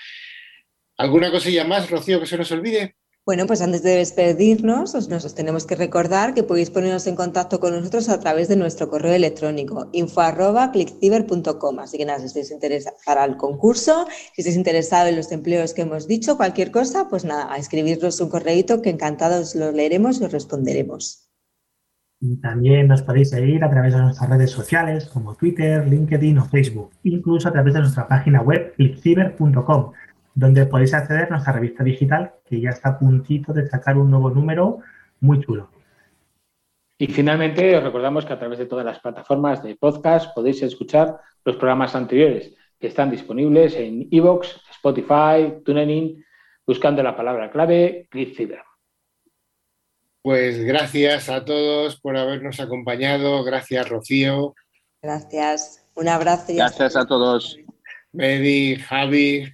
[0.98, 2.96] ¿Alguna cosilla más, Rocío, que se nos olvide?
[3.26, 7.62] Bueno, pues antes de despedirnos, os, nos tenemos que recordar que podéis ponernos en contacto
[7.62, 11.80] con nosotros a través de nuestro correo electrónico info.clickciber.com.
[11.80, 15.74] Así que nada, si estáis interesados para el concurso, si estáis interesados en los empleos
[15.74, 20.20] que hemos dicho, cualquier cosa, pues nada, a escribirnos un correíto que encantados lo leeremos
[20.20, 21.30] y os responderemos.
[22.42, 26.92] También nos podéis seguir a través de nuestras redes sociales como Twitter, LinkedIn o Facebook,
[27.04, 29.94] incluso a través de nuestra página web clickciber.com
[30.36, 34.10] donde podéis acceder a nuestra revista digital, que ya está a puntito de sacar un
[34.10, 34.80] nuevo número
[35.20, 35.70] muy chulo.
[36.98, 41.20] Y finalmente os recordamos que a través de todas las plataformas de podcast podéis escuchar
[41.44, 46.24] los programas anteriores que están disponibles en iVoox, Spotify, TuneIn,
[46.66, 48.62] buscando la palabra clave ClipCiber.
[50.22, 53.44] Pues gracias a todos por habernos acompañado.
[53.44, 54.56] Gracias, Rocío.
[55.02, 55.86] Gracias.
[55.96, 56.54] Un abrazo.
[56.56, 57.58] gracias a todos.
[58.14, 59.54] Medi, Javi,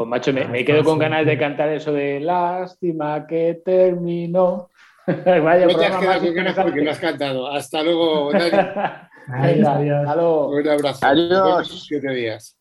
[0.00, 4.70] pues macho, me, quedo con ganas de cantar eso de lástima que terminó.
[5.06, 7.46] Vaya, no te has quedado con ganas porque lo has cantado.
[7.46, 9.66] Hasta luego, Dani.
[9.66, 10.16] adiós.
[10.48, 11.06] Un abrazo.
[11.06, 11.84] Adiós.
[11.86, 12.56] Siete días.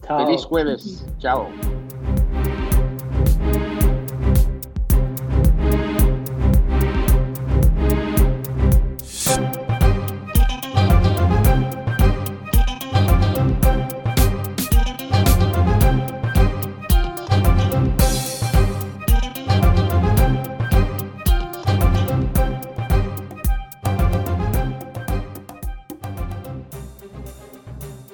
[0.00, 1.06] Feliz jueves.
[1.18, 1.48] Chao.